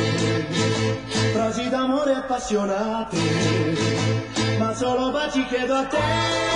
frasi 1.32 1.68
d'amore 1.68 2.14
appassionate, 2.14 3.16
ma 4.58 4.74
solo 4.74 5.10
baci 5.10 5.44
chiedo 5.46 5.74
a 5.74 5.84
te. 5.84 6.54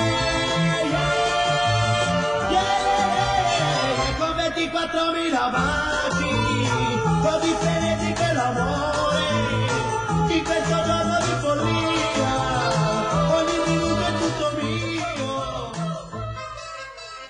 24.000 4.51 5.51
baci 5.51 6.50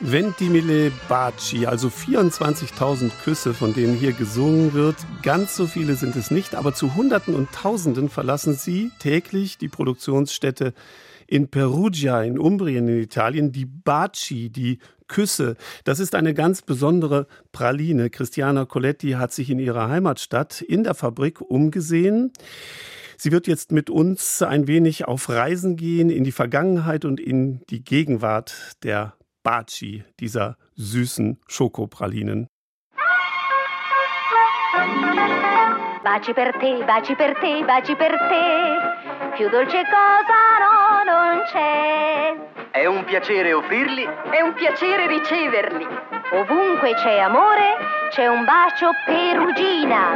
Ventimille 0.00 0.90
Baci, 1.08 1.66
also 1.66 1.88
24.000 1.88 3.10
Küsse, 3.22 3.52
von 3.52 3.74
denen 3.74 3.94
hier 3.94 4.12
gesungen 4.12 4.74
wird. 4.74 4.96
Ganz 5.22 5.56
so 5.56 5.66
viele 5.66 5.94
sind 5.94 6.16
es 6.16 6.30
nicht, 6.30 6.54
aber 6.54 6.72
zu 6.74 6.94
Hunderten 6.94 7.34
und 7.34 7.52
Tausenden 7.52 8.08
verlassen 8.08 8.54
sie 8.54 8.90
täglich 8.98 9.58
die 9.58 9.68
Produktionsstätte 9.68 10.72
in 11.26 11.48
Perugia 11.48 12.22
in 12.22 12.38
Umbrien 12.38 12.88
in 12.88 13.00
Italien, 13.00 13.52
die 13.52 13.66
Baci, 13.66 14.50
die 14.50 14.78
Küsse. 15.10 15.56
Das 15.84 16.00
ist 16.00 16.14
eine 16.14 16.32
ganz 16.32 16.62
besondere 16.62 17.26
Praline. 17.52 18.08
Christiana 18.08 18.64
Coletti 18.64 19.10
hat 19.10 19.32
sich 19.34 19.50
in 19.50 19.58
ihrer 19.58 19.90
Heimatstadt 19.90 20.62
in 20.62 20.84
der 20.84 20.94
Fabrik 20.94 21.42
umgesehen. 21.42 22.32
Sie 23.18 23.32
wird 23.32 23.46
jetzt 23.46 23.72
mit 23.72 23.90
uns 23.90 24.40
ein 24.40 24.66
wenig 24.66 25.06
auf 25.06 25.28
Reisen 25.28 25.76
gehen 25.76 26.08
in 26.08 26.24
die 26.24 26.32
Vergangenheit 26.32 27.04
und 27.04 27.20
in 27.20 27.60
die 27.68 27.84
Gegenwart 27.84 28.54
der 28.82 29.14
Baci, 29.42 30.04
dieser 30.20 30.56
süßen 30.76 31.38
Schokopralinen. 31.46 32.46
Baci 36.02 36.32
per 36.32 36.52
te, 36.58 36.82
baci 36.86 37.14
per 37.14 37.34
te, 37.34 37.62
baci 37.66 37.94
per 37.94 38.16
te. 38.30 39.36
Più 39.36 39.50
dolce 39.50 39.82
cosa 39.84 40.40
no, 40.62 41.04
non 41.04 41.42
c'è. 41.52 42.49
È 42.72 42.86
un 42.86 43.04
piacere 43.04 43.52
offrirli. 43.52 44.04
È 44.04 44.40
un 44.42 44.54
piacere 44.54 45.08
riceverli. 45.08 45.84
Ovunque 46.34 46.94
c'è 46.94 47.18
amore, 47.18 47.74
c'è 48.10 48.28
un 48.28 48.44
bacio 48.44 48.92
perugina. 49.04 50.14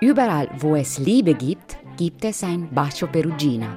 Überall, 0.00 0.50
wo 0.60 0.76
es 0.76 0.98
Liebe 0.98 1.32
gibt, 1.34 1.78
gibt 1.96 2.26
es 2.26 2.42
ein 2.42 2.68
Bacio 2.70 3.06
Perugina. 3.06 3.74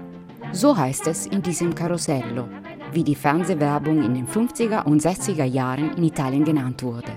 So 0.52 0.76
heißt 0.76 1.08
es 1.08 1.26
in 1.28 1.42
diesem 1.42 1.74
Karussello, 1.74 2.50
wie 2.92 3.06
die 3.06 3.16
Fernsehwerbung 3.16 4.04
in 4.04 4.14
den 4.14 4.28
50er 4.28 4.84
und 4.84 5.02
60er 5.02 5.46
Jahren 5.46 5.96
in 5.96 6.04
Italien 6.04 6.44
genannt 6.44 6.84
wurde. 6.84 7.14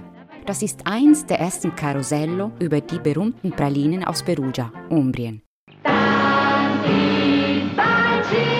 Das 0.46 0.62
ist 0.62 0.86
eins 0.86 1.26
der 1.26 1.40
ersten 1.40 1.74
Karussello 1.74 2.52
über 2.60 2.80
die 2.80 3.00
berühmten 3.00 3.50
Pralinen 3.50 4.04
aus 4.04 4.22
Perugia, 4.22 4.70
Umbrien. 4.90 5.42
Die 6.86 7.68
Baci, 7.74 8.59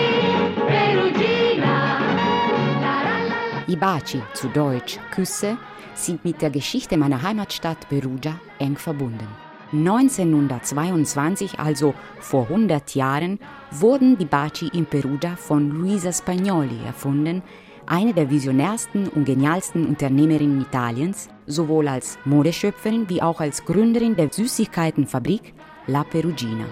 zu 4.33 4.47
Deutsch 4.49 4.99
Küsse, 5.11 5.57
sind 5.93 6.25
mit 6.25 6.41
der 6.41 6.49
Geschichte 6.49 6.97
meiner 6.97 7.21
Heimatstadt 7.21 7.87
Perugia 7.89 8.39
eng 8.59 8.75
verbunden. 8.77 9.27
1922, 9.73 11.59
also 11.59 11.93
vor 12.19 12.43
100 12.43 12.95
Jahren, 12.95 13.39
wurden 13.71 14.17
die 14.17 14.25
Baci 14.25 14.67
in 14.73 14.85
Perugia 14.85 15.35
von 15.35 15.69
Luisa 15.69 16.11
Spagnoli 16.11 16.79
erfunden, 16.85 17.41
eine 17.85 18.13
der 18.13 18.29
visionärsten 18.29 19.07
und 19.07 19.25
genialsten 19.25 19.85
Unternehmerinnen 19.85 20.61
Italiens, 20.61 21.29
sowohl 21.45 21.87
als 21.87 22.17
Modeschöpferin 22.25 23.09
wie 23.09 23.21
auch 23.21 23.39
als 23.39 23.63
Gründerin 23.65 24.15
der 24.15 24.31
Süßigkeitenfabrik 24.31 25.53
La 25.87 26.03
Perugina. 26.03 26.65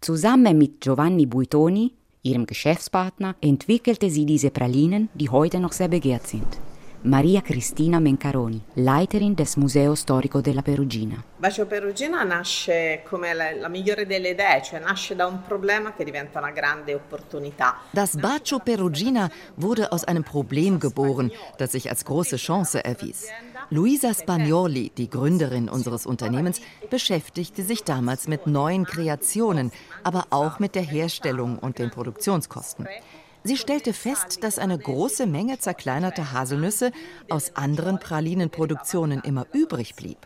Zusammen 0.00 0.56
mit 0.56 0.80
Giovanni 0.80 1.26
Buitoni, 1.26 1.97
ihrem 2.28 2.46
Geschäftspartner, 2.46 3.34
entwickelte 3.40 4.10
sie 4.10 4.26
diese 4.26 4.50
Pralinen, 4.50 5.08
die 5.14 5.30
heute 5.30 5.58
noch 5.58 5.72
sehr 5.72 5.88
begehrt 5.88 6.26
sind. 6.26 6.46
Maria 7.02 7.40
Cristina 7.40 8.00
Mencaroni, 8.00 8.60
Leiterin 8.74 9.36
des 9.36 9.56
Museo 9.56 9.94
Storico 9.94 10.40
della 10.40 10.62
Perugina. 10.62 11.22
Bacio 11.38 11.64
Perugina 11.66 12.24
nasce 12.24 13.02
come 13.08 13.32
la, 13.34 13.52
la 13.52 13.68
migliore 13.68 14.04
delle 14.04 14.30
idee, 14.30 14.60
cioè 14.64 14.80
nasce 14.80 15.14
da 15.14 15.26
un 15.26 15.42
problema 15.46 15.92
che 15.92 16.02
diventa 16.02 16.40
una 16.40 16.50
grande 16.50 16.94
opportunità. 16.94 17.76
Das 17.92 18.16
Bacio 18.16 18.58
Perugina 18.58 19.30
wurde 19.54 19.92
aus 19.92 20.02
einem 20.02 20.24
Problem 20.24 20.80
geboren, 20.80 21.30
das 21.56 21.70
sich 21.70 21.88
als 21.88 22.04
große 22.04 22.36
Chance 22.36 22.82
erwies. 22.84 23.28
Luisa 23.70 24.14
Spagnoli, 24.14 24.90
die 24.96 25.10
Gründerin 25.10 25.68
unseres 25.68 26.06
Unternehmens, 26.06 26.62
beschäftigte 26.88 27.62
sich 27.62 27.84
damals 27.84 28.26
mit 28.26 28.46
neuen 28.46 28.86
Kreationen, 28.86 29.72
aber 30.02 30.28
auch 30.30 30.58
mit 30.58 30.74
der 30.74 30.82
Herstellung 30.82 31.58
und 31.58 31.78
den 31.78 31.90
Produktionskosten. 31.90 32.88
Sie 33.44 33.58
stellte 33.58 33.92
fest, 33.92 34.42
dass 34.42 34.58
eine 34.58 34.78
große 34.78 35.26
Menge 35.26 35.58
zerkleinerter 35.58 36.32
Haselnüsse 36.32 36.92
aus 37.28 37.56
anderen 37.56 38.00
Pralinenproduktionen 38.00 39.20
immer 39.20 39.46
übrig 39.52 39.94
blieb. 39.94 40.18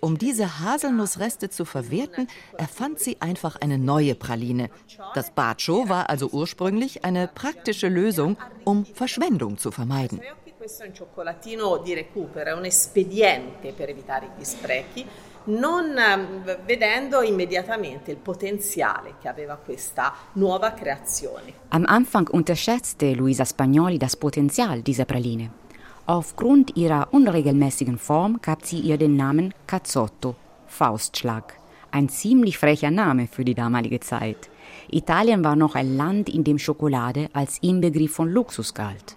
Um 0.00 0.18
diese 0.18 0.60
Haselnussreste 0.60 1.50
zu 1.50 1.64
verwerten, 1.64 2.26
erfand 2.56 2.98
sie 2.98 3.20
einfach 3.20 3.56
eine 3.60 3.78
neue 3.78 4.14
Praline. 4.14 4.70
Das 5.14 5.30
Bacio 5.30 5.88
war 5.88 6.10
also 6.10 6.28
ursprünglich 6.30 7.04
eine 7.04 7.28
praktische 7.28 7.88
Lösung, 7.88 8.36
um 8.64 8.84
Verschwendung 8.84 9.58
zu 9.58 9.70
vermeiden. 9.70 10.20
Questo 10.60 10.82
è 10.82 10.88
un 10.88 10.92
cioccolatino 10.92 11.78
di 11.78 11.94
recupero, 11.94 12.50
è 12.50 12.52
un 12.52 12.66
espediente 12.66 13.72
per 13.72 13.88
evitare 13.88 14.32
gli 14.36 14.44
sprechi, 14.44 15.02
non 15.44 15.96
eh, 15.96 16.58
vedendo 16.66 17.22
immediatamente 17.22 18.10
il 18.10 18.18
potenziale 18.18 19.14
che 19.22 19.28
aveva 19.28 19.56
questa 19.56 20.12
nuova 20.34 20.72
creazione. 20.72 21.54
Am 21.68 21.84
Anfang 21.86 22.28
unterschätzte 22.32 23.14
Luisa 23.14 23.46
Spagnoli 23.46 23.96
das 23.96 24.16
Potenzial 24.16 24.82
dieser 24.82 25.06
Praline. 25.06 25.50
Aufgrund 26.04 26.76
ihrer 26.76 27.08
unregelmäßigen 27.10 27.96
Form 27.96 28.38
gab 28.42 28.66
sie 28.66 28.80
ihr 28.80 28.98
den 28.98 29.16
Namen 29.16 29.54
Cazzotto, 29.66 30.36
Faustschlag. 30.66 31.58
Ein 31.90 32.10
ziemlich 32.10 32.58
frecher 32.58 32.90
Name 32.90 33.28
für 33.28 33.46
die 33.46 33.54
damalige 33.54 34.00
Zeit. 34.00 34.50
Italien 34.90 35.42
war 35.42 35.56
noch 35.56 35.74
ein 35.74 35.96
Land, 35.96 36.28
in 36.28 36.44
dem 36.44 36.58
Schokolade 36.58 37.30
als 37.32 37.56
Inbegriff 37.62 38.12
von 38.12 38.28
Luxus 38.28 38.74
galt. 38.74 39.16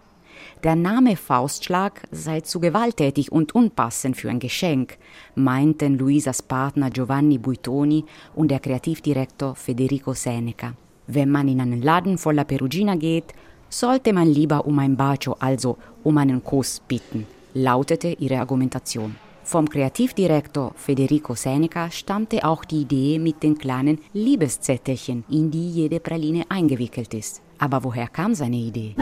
Der 0.63 0.77
Name 0.77 1.17
Faustschlag 1.17 2.03
sei 2.09 2.39
zu 2.39 2.61
gewalttätig 2.61 3.33
und 3.33 3.53
unpassend 3.53 4.15
für 4.15 4.29
ein 4.29 4.39
Geschenk, 4.39 4.97
meinten 5.35 5.97
Luisas 5.97 6.41
Partner 6.41 6.89
Giovanni 6.89 7.37
Buitoni 7.37 8.05
und 8.33 8.49
der 8.49 8.61
Kreativdirektor 8.61 9.55
Federico 9.55 10.13
Seneca. 10.13 10.71
Wenn 11.07 11.29
man 11.29 11.49
in 11.49 11.59
einen 11.59 11.81
Laden 11.81 12.17
voller 12.17 12.45
Perugina 12.45 12.95
geht, 12.95 13.33
sollte 13.67 14.13
man 14.13 14.27
lieber 14.27 14.65
um 14.65 14.79
ein 14.79 14.95
Bacio, 14.95 15.35
also 15.37 15.77
um 16.01 16.17
einen 16.17 16.41
Kuss 16.41 16.81
bitten, 16.87 17.27
lautete 17.53 18.13
ihre 18.13 18.39
Argumentation. 18.39 19.17
Vom 19.43 19.69
Kreativdirektor 19.69 20.71
Federico 20.77 21.35
Seneca 21.35 21.91
stammte 21.91 22.45
auch 22.45 22.63
die 22.63 22.83
Idee 22.83 23.19
mit 23.19 23.43
den 23.43 23.57
kleinen 23.57 23.99
Liebeszettelchen, 24.13 25.25
in 25.29 25.51
die 25.51 25.71
jede 25.71 25.99
Praline 25.99 26.45
eingewickelt 26.47 27.13
ist. 27.13 27.41
Aber 27.57 27.83
woher 27.83 28.07
kam 28.07 28.33
seine 28.33 28.55
Idee? 28.55 28.95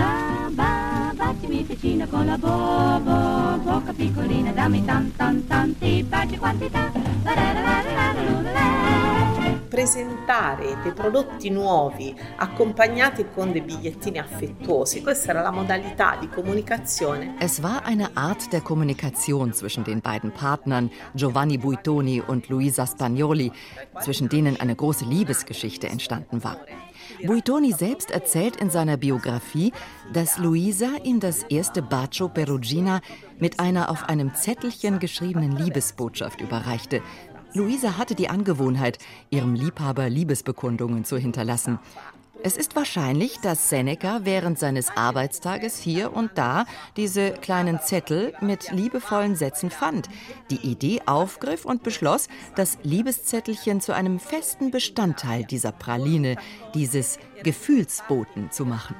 Battimi 1.21 1.61
vicino 1.61 2.07
con 2.07 2.25
la 2.25 2.35
bobo, 2.35 3.59
bocca 3.61 3.93
piccolina, 3.93 4.51
dammi 4.53 4.83
tan 4.83 5.15
tan 5.15 5.45
tanti 5.45 6.01
baci 6.01 6.35
quantità. 6.35 6.91
La 7.23 7.35
la 7.35 7.53
la 7.53 7.61
la 7.61 7.81
la 7.83 8.13
la 8.13 8.41
la 8.41 8.51
la. 8.51 9.20
Presentare 9.71 10.81
dei 10.83 10.91
prodotti 10.91 11.49
nuovi 11.49 12.13
accompagnati 12.35 13.27
con 13.33 13.53
dei 13.53 13.61
bigliettini 13.61 14.17
affettuosi, 14.17 15.01
questa 15.01 15.29
era 15.29 15.41
la 15.41 15.51
modalità 15.51 16.17
di 16.19 16.27
comunicazione. 16.27 17.35
Es 17.39 17.61
war 17.61 17.85
eine 17.85 18.09
Art 18.15 18.51
der 18.51 18.59
Kommunikation 18.59 19.53
zwischen 19.53 19.85
den 19.85 20.01
beiden 20.01 20.33
Partnern 20.33 20.91
Giovanni 21.13 21.57
Buitoni 21.57 22.19
und 22.19 22.49
Luisa 22.49 22.85
Spagnoli, 22.85 23.53
zwischen 24.01 24.27
denen 24.27 24.59
eine 24.59 24.75
große 24.75 25.05
Liebesgeschichte 25.05 25.87
entstanden 25.87 26.43
war. 26.43 26.57
Buitoni 27.25 27.71
selbst 27.71 28.11
erzählt 28.11 28.57
in 28.57 28.69
seiner 28.69 28.97
Biografie, 28.97 29.71
dass 30.11 30.37
Luisa 30.37 30.89
ihm 31.03 31.21
das 31.21 31.43
erste 31.43 31.81
Bacio 31.81 32.27
Perugina 32.27 32.99
mit 33.39 33.59
einer 33.59 33.89
auf 33.89 34.09
einem 34.09 34.33
Zettelchen 34.35 34.99
geschriebenen 34.99 35.55
Liebesbotschaft 35.55 36.41
überreichte. 36.41 37.01
Luisa 37.53 37.97
hatte 37.97 38.15
die 38.15 38.29
Angewohnheit, 38.29 38.97
ihrem 39.29 39.55
Liebhaber 39.55 40.09
Liebesbekundungen 40.09 41.03
zu 41.03 41.17
hinterlassen. 41.17 41.79
Es 42.43 42.57
ist 42.57 42.75
wahrscheinlich, 42.75 43.39
dass 43.41 43.69
Seneca 43.69 44.21
während 44.23 44.57
seines 44.57 44.89
Arbeitstages 44.95 45.77
hier 45.77 46.13
und 46.13 46.31
da 46.35 46.65
diese 46.97 47.31
kleinen 47.33 47.79
Zettel 47.81 48.33
mit 48.41 48.71
liebevollen 48.71 49.35
Sätzen 49.35 49.69
fand, 49.69 50.09
die 50.49 50.65
Idee 50.65 51.01
aufgriff 51.05 51.65
und 51.65 51.83
beschloss, 51.83 52.29
das 52.55 52.79
Liebeszettelchen 52.83 53.79
zu 53.79 53.93
einem 53.93 54.19
festen 54.19 54.71
Bestandteil 54.71 55.43
dieser 55.43 55.71
Praline, 55.71 56.37
dieses 56.73 57.19
Gefühlsboten 57.43 58.49
zu 58.49 58.65
machen. 58.65 58.95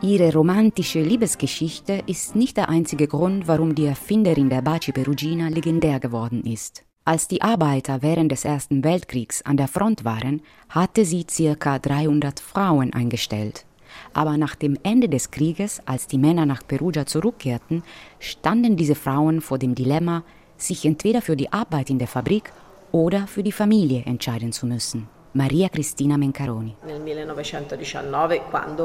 Ihre 0.00 0.32
romantische 0.32 1.02
Liebesgeschichte 1.02 2.04
ist 2.06 2.36
nicht 2.36 2.56
der 2.56 2.68
einzige 2.68 3.08
Grund, 3.08 3.48
warum 3.48 3.74
die 3.74 3.86
Erfinderin 3.86 4.48
der 4.48 4.62
Baci 4.62 4.92
Perugina 4.92 5.48
legendär 5.48 5.98
geworden 5.98 6.44
ist. 6.44 6.84
Als 7.04 7.26
die 7.26 7.42
Arbeiter 7.42 8.00
während 8.00 8.30
des 8.30 8.44
Ersten 8.44 8.84
Weltkriegs 8.84 9.42
an 9.42 9.56
der 9.56 9.66
Front 9.66 10.04
waren, 10.04 10.42
hatte 10.68 11.04
sie 11.04 11.24
ca. 11.24 11.80
300 11.80 12.38
Frauen 12.38 12.92
eingestellt. 12.92 13.66
Aber 14.14 14.36
nach 14.36 14.54
dem 14.54 14.78
Ende 14.84 15.08
des 15.08 15.32
Krieges, 15.32 15.82
als 15.84 16.06
die 16.06 16.18
Männer 16.18 16.46
nach 16.46 16.62
Perugia 16.64 17.04
zurückkehrten, 17.04 17.82
standen 18.20 18.76
diese 18.76 18.94
Frauen 18.94 19.40
vor 19.40 19.58
dem 19.58 19.74
Dilemma, 19.74 20.22
sich 20.56 20.86
entweder 20.86 21.22
für 21.22 21.34
die 21.34 21.52
Arbeit 21.52 21.90
in 21.90 21.98
der 21.98 22.08
Fabrik 22.08 22.52
oder 22.92 23.26
für 23.26 23.42
die 23.42 23.52
Familie 23.52 24.04
entscheiden 24.04 24.52
zu 24.52 24.64
müssen. 24.64 25.08
Maria 25.38 25.68
Cristina 25.68 26.16
Mencaroni. 26.16 26.74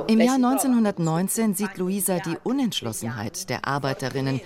Im 0.08 0.22
Jahr 0.22 0.36
1919 0.36 1.56
sieht 1.56 1.78
Luisa 1.78 2.20
die 2.20 2.38
Unentschlossenheit 2.44 3.50
der 3.50 3.68
Arbeiterinnen 3.68 4.40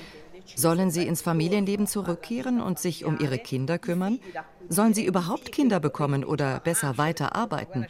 Sollen 0.56 0.92
sie 0.92 1.06
ins 1.06 1.22
Familienleben 1.22 1.88
zurückkehren 1.88 2.62
und 2.62 2.80
sich 2.80 3.04
um 3.04 3.20
ihre 3.20 3.38
Kinder 3.38 3.78
kümmern? 3.78 4.20
Sollen 4.70 4.94
sie 4.94 5.06
überhaupt 5.06 5.52
Kinder 5.52 5.82
bekommen 5.82 6.24
oder 6.24 6.62
besser 6.62 6.98
weiter 6.98 7.36
arbeiten? 7.36 7.86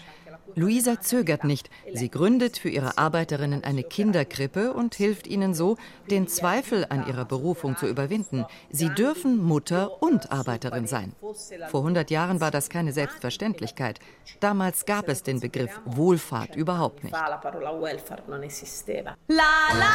Luisa 0.58 1.00
zögert 1.00 1.44
nicht. 1.44 1.70
Sie 1.94 2.10
gründet 2.10 2.58
für 2.58 2.70
ihre 2.70 2.98
Arbeiterinnen 2.98 3.64
eine 3.64 3.84
Kinderkrippe 3.84 4.74
und 4.74 4.96
hilft 4.96 5.28
ihnen 5.28 5.54
so, 5.54 5.78
den 6.10 6.28
Zweifel 6.28 6.88
an 6.90 7.08
ihrer 7.08 7.26
Berufung 7.26 7.78
zu 7.78 7.86
überwinden. 7.86 8.44
Sie 8.72 8.90
dürfen 8.90 9.38
Mutter 9.38 10.02
und 10.02 10.32
Arbeiterin 10.32 10.88
sein. 10.88 11.14
Vor 11.70 11.82
100 11.82 12.10
Jahren 12.10 12.42
war 12.42 12.50
das 12.50 12.70
keine 12.70 12.92
Selbstverständlichkeit. 12.92 14.00
Damals 14.40 14.88
gab 14.88 15.10
es 15.10 15.22
den 15.22 15.40
Begriff 15.42 15.80
Wohlfahrt 15.86 16.56
überhaupt 16.56 17.04
nicht. 17.04 17.14
La, 17.14 17.28
la, 19.28 19.86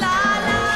la, 0.00 0.73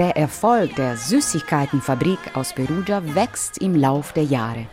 Der 0.00 0.16
Erfolg 0.16 0.76
der 0.76 0.96
Süßigkeitenfabrik 0.96 2.18
aus 2.32 2.54
Perugia 2.54 3.02
wächst 3.14 3.58
im 3.58 3.74
Lauf 3.74 4.14
der 4.14 4.24
Jahre. 4.24 4.66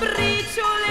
briciole. 0.00 0.88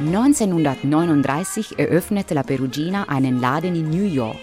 1939 0.00 1.78
eröffnete 1.78 2.34
la 2.34 2.42
Perugina 2.42 3.08
einen 3.08 3.40
Laden 3.40 3.74
in 3.74 3.88
New 3.88 4.04
York. 4.04 4.36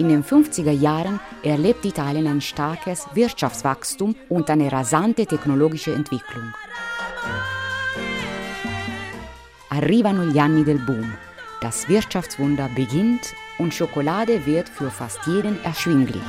In 0.00 0.08
den 0.08 0.24
50er 0.24 0.70
Jahren 0.70 1.20
erlebt 1.42 1.84
Italien 1.84 2.26
ein 2.26 2.40
starkes 2.40 3.06
Wirtschaftswachstum 3.12 4.16
und 4.30 4.48
eine 4.48 4.72
rasante 4.72 5.26
technologische 5.26 5.92
Entwicklung. 5.92 6.54
Arrivano 9.68 10.24
gli 10.24 10.38
anni 10.38 10.64
del 10.64 10.78
Boom. 10.78 11.12
Das 11.60 11.86
Wirtschaftswunder 11.86 12.70
beginnt 12.74 13.34
und 13.58 13.74
Schokolade 13.74 14.46
wird 14.46 14.70
für 14.70 14.90
fast 14.90 15.26
jeden 15.26 15.62
erschwinglich. 15.64 16.22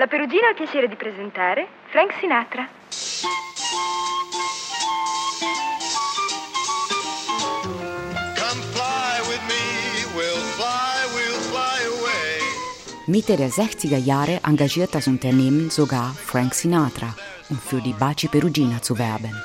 La 0.00 0.06
Perugina 0.06 0.46
ha 0.46 0.48
il 0.48 0.56
piacere 0.56 0.88
di 0.88 0.96
presentare 0.96 1.68
Frank 1.90 2.14
Sinatra. 2.18 2.66
Mitte 13.04 13.36
der 13.36 13.50
60er 13.50 13.98
Jahre 13.98 14.40
engagiert 14.42 14.94
das 14.94 15.06
Unternehmen 15.06 15.68
sogar 15.68 16.14
Frank 16.14 16.54
Sinatra, 16.54 17.14
um 17.50 17.58
für 17.58 17.82
die 17.82 17.92
Baci 17.92 18.28
Perugina 18.28 18.80
zu 18.80 18.96
werben. 18.96 19.36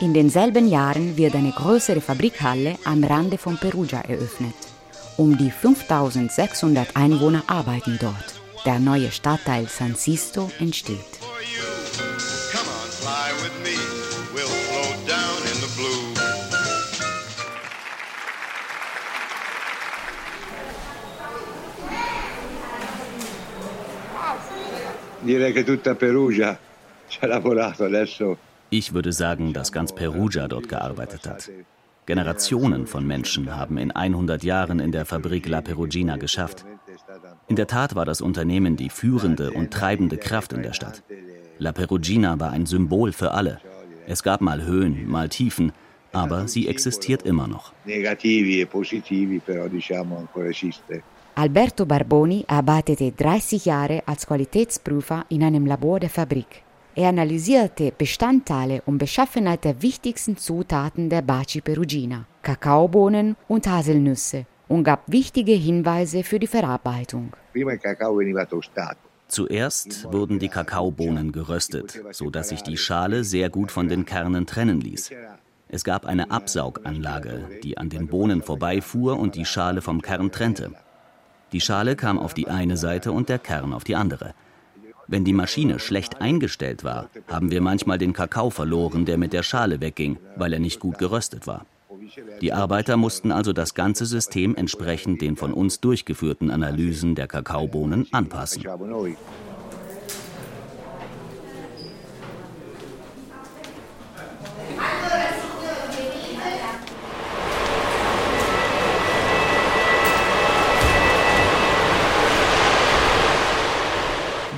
In 0.00 0.12
denselben 0.12 0.68
Jahren 0.68 1.16
wird 1.16 1.34
eine 1.34 1.52
größere 1.52 2.02
Fabrikhalle 2.02 2.76
am 2.84 3.02
Rande 3.02 3.38
von 3.38 3.56
Perugia 3.56 4.02
eröffnet. 4.02 4.69
Um 5.20 5.36
die 5.36 5.50
5600 5.50 6.96
Einwohner 6.96 7.42
arbeiten 7.46 7.98
dort. 8.00 8.40
Der 8.64 8.78
neue 8.78 9.10
Stadtteil 9.10 9.66
San 9.68 9.94
Sisto 9.94 10.50
entsteht. 10.58 10.96
Ich 28.70 28.94
würde 28.94 29.12
sagen, 29.12 29.52
dass 29.52 29.70
ganz 29.70 29.94
Perugia 29.94 30.48
dort 30.48 30.70
gearbeitet 30.70 31.28
hat. 31.28 31.50
Generationen 32.10 32.88
von 32.88 33.06
Menschen 33.06 33.54
haben 33.54 33.78
in 33.78 33.92
100 33.92 34.42
Jahren 34.42 34.80
in 34.80 34.90
der 34.90 35.04
Fabrik 35.04 35.46
La 35.46 35.60
Perugina 35.60 36.16
geschafft. 36.16 36.64
In 37.46 37.54
der 37.54 37.68
Tat 37.68 37.94
war 37.94 38.04
das 38.04 38.20
Unternehmen 38.20 38.74
die 38.76 38.88
führende 38.88 39.52
und 39.52 39.70
treibende 39.70 40.16
Kraft 40.16 40.52
in 40.52 40.62
der 40.64 40.72
Stadt. 40.72 41.04
La 41.58 41.70
Perugina 41.70 42.40
war 42.40 42.50
ein 42.50 42.66
Symbol 42.66 43.12
für 43.12 43.30
alle. 43.30 43.60
Es 44.08 44.24
gab 44.24 44.40
mal 44.40 44.64
Höhen, 44.64 45.08
mal 45.08 45.28
Tiefen, 45.28 45.70
aber 46.10 46.48
sie 46.48 46.66
existiert 46.66 47.22
immer 47.22 47.46
noch. 47.46 47.72
E 47.86 48.04
Alberto 51.36 51.86
Barboni 51.86 52.44
arbeitete 52.48 53.12
30 53.12 53.64
Jahre 53.66 54.02
als 54.06 54.26
Qualitätsprüfer 54.26 55.26
in 55.28 55.44
einem 55.44 55.64
Labor 55.64 56.00
der 56.00 56.10
Fabrik. 56.10 56.64
Er 56.96 57.08
analysierte 57.10 57.92
Bestandteile 57.96 58.82
und 58.84 58.98
Beschaffenheit 58.98 59.64
der 59.64 59.80
wichtigsten 59.80 60.36
Zutaten 60.36 61.08
der 61.08 61.22
Baci 61.22 61.60
Perugina, 61.60 62.26
Kakaobohnen 62.42 63.36
und 63.46 63.68
Haselnüsse 63.68 64.46
und 64.66 64.82
gab 64.82 65.04
wichtige 65.06 65.52
Hinweise 65.52 66.24
für 66.24 66.40
die 66.40 66.48
Verarbeitung. 66.48 67.32
Zuerst 69.28 70.12
wurden 70.12 70.40
die 70.40 70.48
Kakaobohnen 70.48 71.30
geröstet, 71.30 72.02
sodass 72.10 72.48
sich 72.48 72.62
die 72.62 72.76
Schale 72.76 73.22
sehr 73.22 73.50
gut 73.50 73.70
von 73.70 73.88
den 73.88 74.04
Kernen 74.04 74.46
trennen 74.46 74.80
ließ. 74.80 75.12
Es 75.68 75.84
gab 75.84 76.04
eine 76.04 76.32
Absauganlage, 76.32 77.48
die 77.62 77.78
an 77.78 77.88
den 77.88 78.08
Bohnen 78.08 78.42
vorbeifuhr 78.42 79.16
und 79.16 79.36
die 79.36 79.44
Schale 79.44 79.82
vom 79.82 80.02
Kern 80.02 80.32
trennte. 80.32 80.72
Die 81.52 81.60
Schale 81.60 81.94
kam 81.94 82.18
auf 82.18 82.34
die 82.34 82.48
eine 82.48 82.76
Seite 82.76 83.12
und 83.12 83.28
der 83.28 83.38
Kern 83.38 83.72
auf 83.72 83.84
die 83.84 83.94
andere. 83.94 84.34
Wenn 85.10 85.24
die 85.24 85.32
Maschine 85.32 85.80
schlecht 85.80 86.20
eingestellt 86.20 86.84
war, 86.84 87.10
haben 87.26 87.50
wir 87.50 87.60
manchmal 87.60 87.98
den 87.98 88.12
Kakao 88.12 88.48
verloren, 88.48 89.06
der 89.06 89.18
mit 89.18 89.32
der 89.32 89.42
Schale 89.42 89.80
wegging, 89.80 90.18
weil 90.36 90.52
er 90.52 90.60
nicht 90.60 90.78
gut 90.78 90.98
geröstet 90.98 91.48
war. 91.48 91.66
Die 92.40 92.52
Arbeiter 92.52 92.96
mussten 92.96 93.32
also 93.32 93.52
das 93.52 93.74
ganze 93.74 94.06
System 94.06 94.54
entsprechend 94.54 95.20
den 95.20 95.34
von 95.34 95.52
uns 95.52 95.80
durchgeführten 95.80 96.52
Analysen 96.52 97.16
der 97.16 97.26
Kakaobohnen 97.26 98.06
anpassen. 98.12 98.62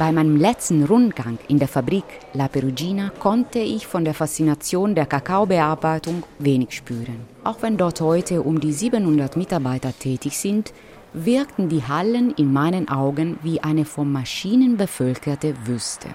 Bei 0.02 0.10
meinem 0.10 0.34
letzten 0.34 0.82
Rundgang 0.82 1.38
in 1.46 1.60
der 1.60 1.68
Fabrik 1.68 2.02
La 2.32 2.48
Perugina 2.48 3.12
konnte 3.20 3.60
ich 3.60 3.86
von 3.86 4.04
der 4.04 4.14
Faszination 4.14 4.96
der 4.96 5.06
Kakaobearbeitung 5.06 6.24
wenig 6.40 6.72
spüren. 6.72 7.20
Auch 7.44 7.62
wenn 7.62 7.76
dort 7.76 8.00
heute 8.00 8.42
um 8.42 8.58
die 8.58 8.72
700 8.72 9.36
Mitarbeiter 9.36 9.96
tätig 9.96 10.36
sind, 10.38 10.72
wirkten 11.12 11.68
die 11.68 11.84
Hallen 11.84 12.32
in 12.32 12.52
meinen 12.52 12.88
Augen 12.88 13.38
wie 13.44 13.60
eine 13.60 13.84
von 13.84 14.10
Maschinen 14.10 14.76
bevölkerte 14.76 15.54
Wüste. 15.68 16.08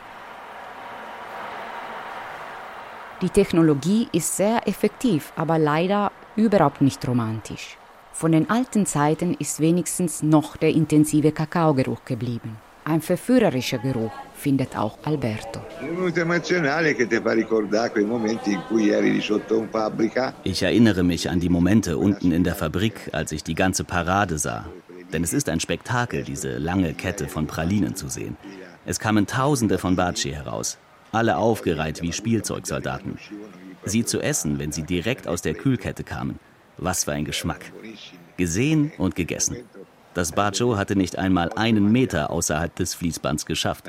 Die 3.21 3.29
Technologie 3.29 4.09
ist 4.11 4.35
sehr 4.35 4.67
effektiv, 4.67 5.31
aber 5.37 5.57
leider 5.57 6.11
überhaupt 6.35 6.81
nicht 6.81 7.07
romantisch. 7.07 7.77
Von 8.11 8.33
den 8.33 8.49
alten 8.49 8.85
Zeiten 8.85 9.33
ist 9.35 9.61
wenigstens 9.61 10.23
noch 10.23 10.57
der 10.57 10.71
intensive 10.71 11.31
Kakaogeruch 11.31 12.03
geblieben. 12.03 12.66
Ein 12.89 13.01
verführerischer 13.01 13.79
Geruch, 13.79 14.13
findet 14.33 14.77
auch 14.77 14.97
Alberto. 15.03 15.59
Ich 20.45 20.63
erinnere 20.63 21.03
mich 21.03 21.29
an 21.29 21.39
die 21.41 21.49
Momente 21.49 21.97
unten 21.97 22.31
in 22.31 22.45
der 22.45 22.55
Fabrik, 22.55 23.09
als 23.11 23.33
ich 23.33 23.43
die 23.43 23.55
ganze 23.55 23.83
Parade 23.83 24.37
sah. 24.37 24.69
Denn 25.11 25.21
es 25.21 25.33
ist 25.33 25.49
ein 25.49 25.59
Spektakel, 25.59 26.23
diese 26.23 26.57
lange 26.59 26.93
Kette 26.93 27.27
von 27.27 27.45
Pralinen 27.45 27.97
zu 27.97 28.07
sehen. 28.07 28.37
Es 28.85 28.99
kamen 28.99 29.27
Tausende 29.27 29.79
von 29.79 29.97
Baci 29.97 30.31
heraus, 30.31 30.77
alle 31.11 31.35
aufgereiht 31.35 32.01
wie 32.01 32.13
Spielzeugsoldaten. 32.13 33.17
Sie 33.83 34.05
zu 34.05 34.21
essen, 34.21 34.59
wenn 34.59 34.71
sie 34.71 34.83
direkt 34.83 35.27
aus 35.27 35.41
der 35.41 35.55
Kühlkette 35.55 36.05
kamen. 36.05 36.39
Was 36.77 37.03
für 37.03 37.11
ein 37.11 37.25
Geschmack. 37.25 37.73
Gesehen 38.37 38.93
und 38.97 39.15
gegessen. 39.15 39.57
Das 40.17 40.31
Bacio 40.31 40.77
hatte 40.77 40.95
nicht 40.95 41.19
einmal 41.19 41.51
einen 41.53 41.91
Meter 41.91 42.31
außerhalb 42.31 42.75
des 42.75 42.95
Fließbands 42.95 43.45
geschafft. 43.45 43.85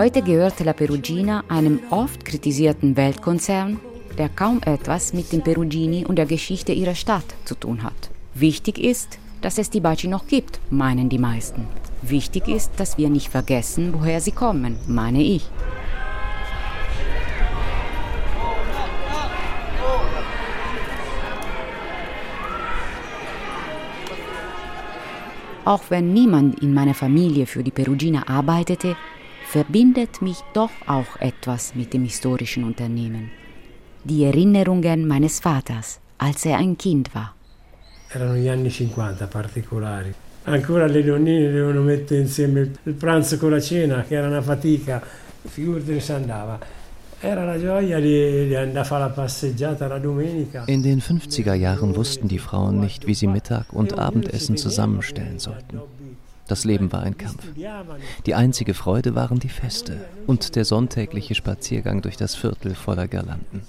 Heute 0.00 0.22
gehört 0.22 0.58
La 0.60 0.72
Perugina 0.72 1.44
einem 1.48 1.80
oft 1.90 2.24
kritisierten 2.24 2.96
Weltkonzern, 2.96 3.78
der 4.16 4.30
kaum 4.30 4.62
etwas 4.64 5.12
mit 5.12 5.30
den 5.30 5.42
Perugini 5.42 6.06
und 6.06 6.16
der 6.16 6.24
Geschichte 6.24 6.72
ihrer 6.72 6.94
Stadt 6.94 7.26
zu 7.44 7.54
tun 7.54 7.82
hat. 7.82 8.08
Wichtig 8.32 8.78
ist, 8.78 9.18
dass 9.42 9.58
es 9.58 9.68
die 9.68 9.80
Baci 9.80 10.08
noch 10.08 10.26
gibt, 10.26 10.58
meinen 10.70 11.10
die 11.10 11.18
meisten. 11.18 11.66
Wichtig 12.00 12.48
ist, 12.48 12.72
dass 12.78 12.96
wir 12.96 13.10
nicht 13.10 13.28
vergessen, 13.28 13.92
woher 13.92 14.22
sie 14.22 14.32
kommen, 14.32 14.78
meine 14.86 15.22
ich. 15.22 15.46
Auch 25.66 25.82
wenn 25.90 26.14
niemand 26.14 26.62
in 26.62 26.72
meiner 26.72 26.94
Familie 26.94 27.44
für 27.44 27.62
die 27.62 27.70
Perugina 27.70 28.26
arbeitete, 28.28 28.96
verbindet 29.54 30.22
mich 30.22 30.38
doch 30.54 30.70
auch 30.86 31.16
etwas 31.18 31.74
mit 31.74 31.92
dem 31.92 32.04
historischen 32.04 32.62
Unternehmen. 32.64 33.30
Die 34.04 34.22
Erinnerungen 34.24 35.08
meines 35.08 35.40
Vaters, 35.40 35.98
als 36.18 36.46
er 36.46 36.58
ein 36.58 36.78
Kind 36.78 37.12
war. 37.16 37.34
Erano 38.12 38.34
gli 38.36 38.48
anni 38.48 38.70
50 38.70 39.26
particolari. 39.28 40.12
Ancora 40.44 40.86
le 40.86 41.02
nonnine 41.02 41.48
dovevano 41.50 41.82
mettere 41.82 42.20
insieme 42.20 42.70
il- 42.84 42.94
pranzo 42.94 43.38
con 43.38 43.50
la 43.50 43.60
cena, 43.60 44.04
che 44.06 44.14
era 44.14 44.28
una 44.28 44.40
fatica. 44.40 45.02
Figurati 45.48 46.00
se 46.00 46.12
andava. 46.12 46.58
In 50.66 50.82
den 50.82 51.00
50er 51.02 51.54
Jahren 51.54 51.94
wussten 51.96 52.28
die 52.28 52.38
Frauen 52.38 52.80
nicht, 52.80 53.06
wie 53.06 53.14
sie 53.14 53.26
Mittag- 53.26 53.72
und 53.74 53.98
Abendessen 53.98 54.56
zusammenstellen 54.56 55.38
sollten. 55.38 55.80
Das 56.50 56.64
Leben 56.64 56.90
war 56.90 57.04
ein 57.04 57.16
Kampf. 57.16 57.44
Die 58.26 58.34
einzige 58.34 58.74
Freude 58.74 59.14
waren 59.14 59.38
die 59.38 59.48
Feste 59.48 60.00
und 60.26 60.56
der 60.56 60.64
sonntägliche 60.64 61.36
Spaziergang 61.36 62.02
durch 62.02 62.16
das 62.16 62.34
Viertel 62.34 62.74
voller 62.74 63.06
Girlanden. 63.06 63.62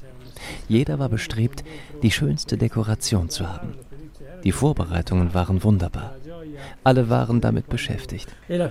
Jeder 0.68 0.98
war 0.98 1.08
bestrebt, 1.08 1.64
die 2.02 2.10
schönste 2.10 2.58
Dekoration 2.58 3.30
zu 3.30 3.48
haben. 3.48 3.76
Die 4.44 4.52
Vorbereitungen 4.52 5.36
waren 5.36 5.64
wunderbar. 5.64 6.16
Alle 6.84 7.08
waren 7.08 7.40
damit 7.40 7.70
beschäftigt. 7.70 8.28
E 8.50 8.58
la 8.58 8.68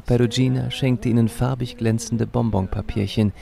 perugina. 0.00 0.62
La 0.62 0.70
schenkte 0.70 1.08
ihnen 1.08 1.28
farbig 1.28 1.76
glänzende 1.76 2.26
Bonbonpapierchen, 2.26 3.32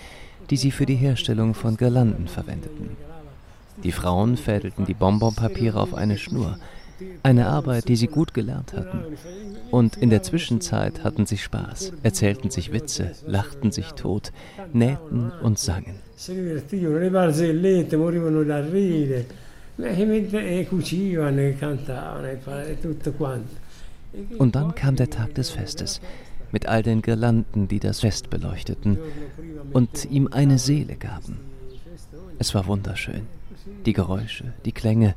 die 0.55 0.59
sie 0.59 0.71
für 0.71 0.87
die 0.87 0.95
Herstellung 0.95 1.53
von 1.53 1.77
Girlanden 1.77 2.29
verwendeten. 2.29 2.91
Die 3.83 3.91
Frauen 3.91 4.37
fädelten 4.37 4.87
die 4.87 4.95
Bonbonpapiere 4.95 5.81
auf 5.81 5.95
eine 5.95 6.17
Schnur, 6.17 6.61
eine 7.25 7.49
Arbeit, 7.49 7.89
die 7.89 7.97
sie 7.97 8.07
gut 8.07 8.35
gelernt 8.35 8.73
hatten. 8.73 9.01
Und 9.73 9.97
in 9.97 10.11
der 10.11 10.23
Zwischenzeit 10.23 11.03
hatten 11.03 11.27
sie 11.27 11.39
Spaß, 11.39 11.95
erzählten 12.05 12.51
sich 12.51 12.73
Witze, 12.73 13.17
lachten 13.27 13.73
sich 13.73 13.95
tot, 13.95 14.31
nähten 14.73 15.33
und 15.43 15.59
sangen. 15.59 15.97
Und 24.39 24.55
dann 24.55 24.75
kam 24.77 24.95
der 24.95 25.11
Tag 25.11 25.35
des 25.35 25.51
Festes, 25.51 26.01
mit 26.55 26.67
all 26.67 26.85
den 26.85 27.03
Girlanden, 27.03 27.67
die 27.67 27.81
das 27.81 27.99
Fest 28.01 28.31
beleuchteten 28.31 28.97
und 29.73 30.05
ihm 30.17 30.29
eine 30.31 30.59
Seele 30.59 30.95
gaben. 30.95 31.37
Es 32.39 32.55
war 32.55 32.65
wunderschön. 32.69 33.27
Die 33.85 33.93
Geräusche, 33.93 34.45
die 34.65 34.71
Klänge. 34.71 35.17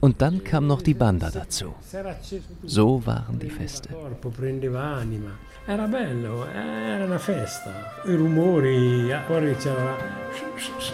Und 0.00 0.20
dann 0.20 0.44
kam 0.44 0.66
noch 0.66 0.82
die 0.82 0.92
Banda 0.92 1.30
dazu. 1.30 1.74
So 2.64 3.06
waren 3.06 3.38
die 3.38 3.48
Feste. 3.48 3.88
Era 5.66 5.86
bello, 5.86 6.44
era 6.44 7.06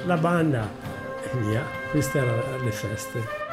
la 0.06 0.16
banda 0.16 0.68
e 1.26 1.38
via. 1.44 1.62
Queste 1.92 2.18
erano 2.18 2.64
le 2.64 2.72
feste. 2.72 3.43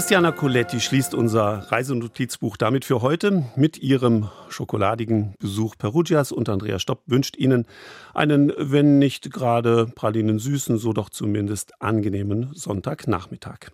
Christiana 0.00 0.32
Coletti 0.32 0.80
schließt 0.80 1.12
unser 1.12 1.70
Reisenotizbuch 1.70 2.56
damit 2.56 2.86
für 2.86 3.02
heute. 3.02 3.44
Mit 3.54 3.76
ihrem 3.82 4.30
schokoladigen 4.48 5.34
Besuch 5.38 5.76
Perugias 5.76 6.32
und 6.32 6.48
Andrea 6.48 6.78
Stopp 6.78 7.02
wünscht 7.04 7.36
Ihnen 7.36 7.66
einen, 8.14 8.50
wenn 8.56 8.98
nicht 8.98 9.30
gerade 9.30 9.92
Pralinen 9.94 10.38
süßen, 10.38 10.78
so 10.78 10.94
doch 10.94 11.10
zumindest 11.10 11.82
angenehmen 11.82 12.48
Sonntagnachmittag. 12.54 13.72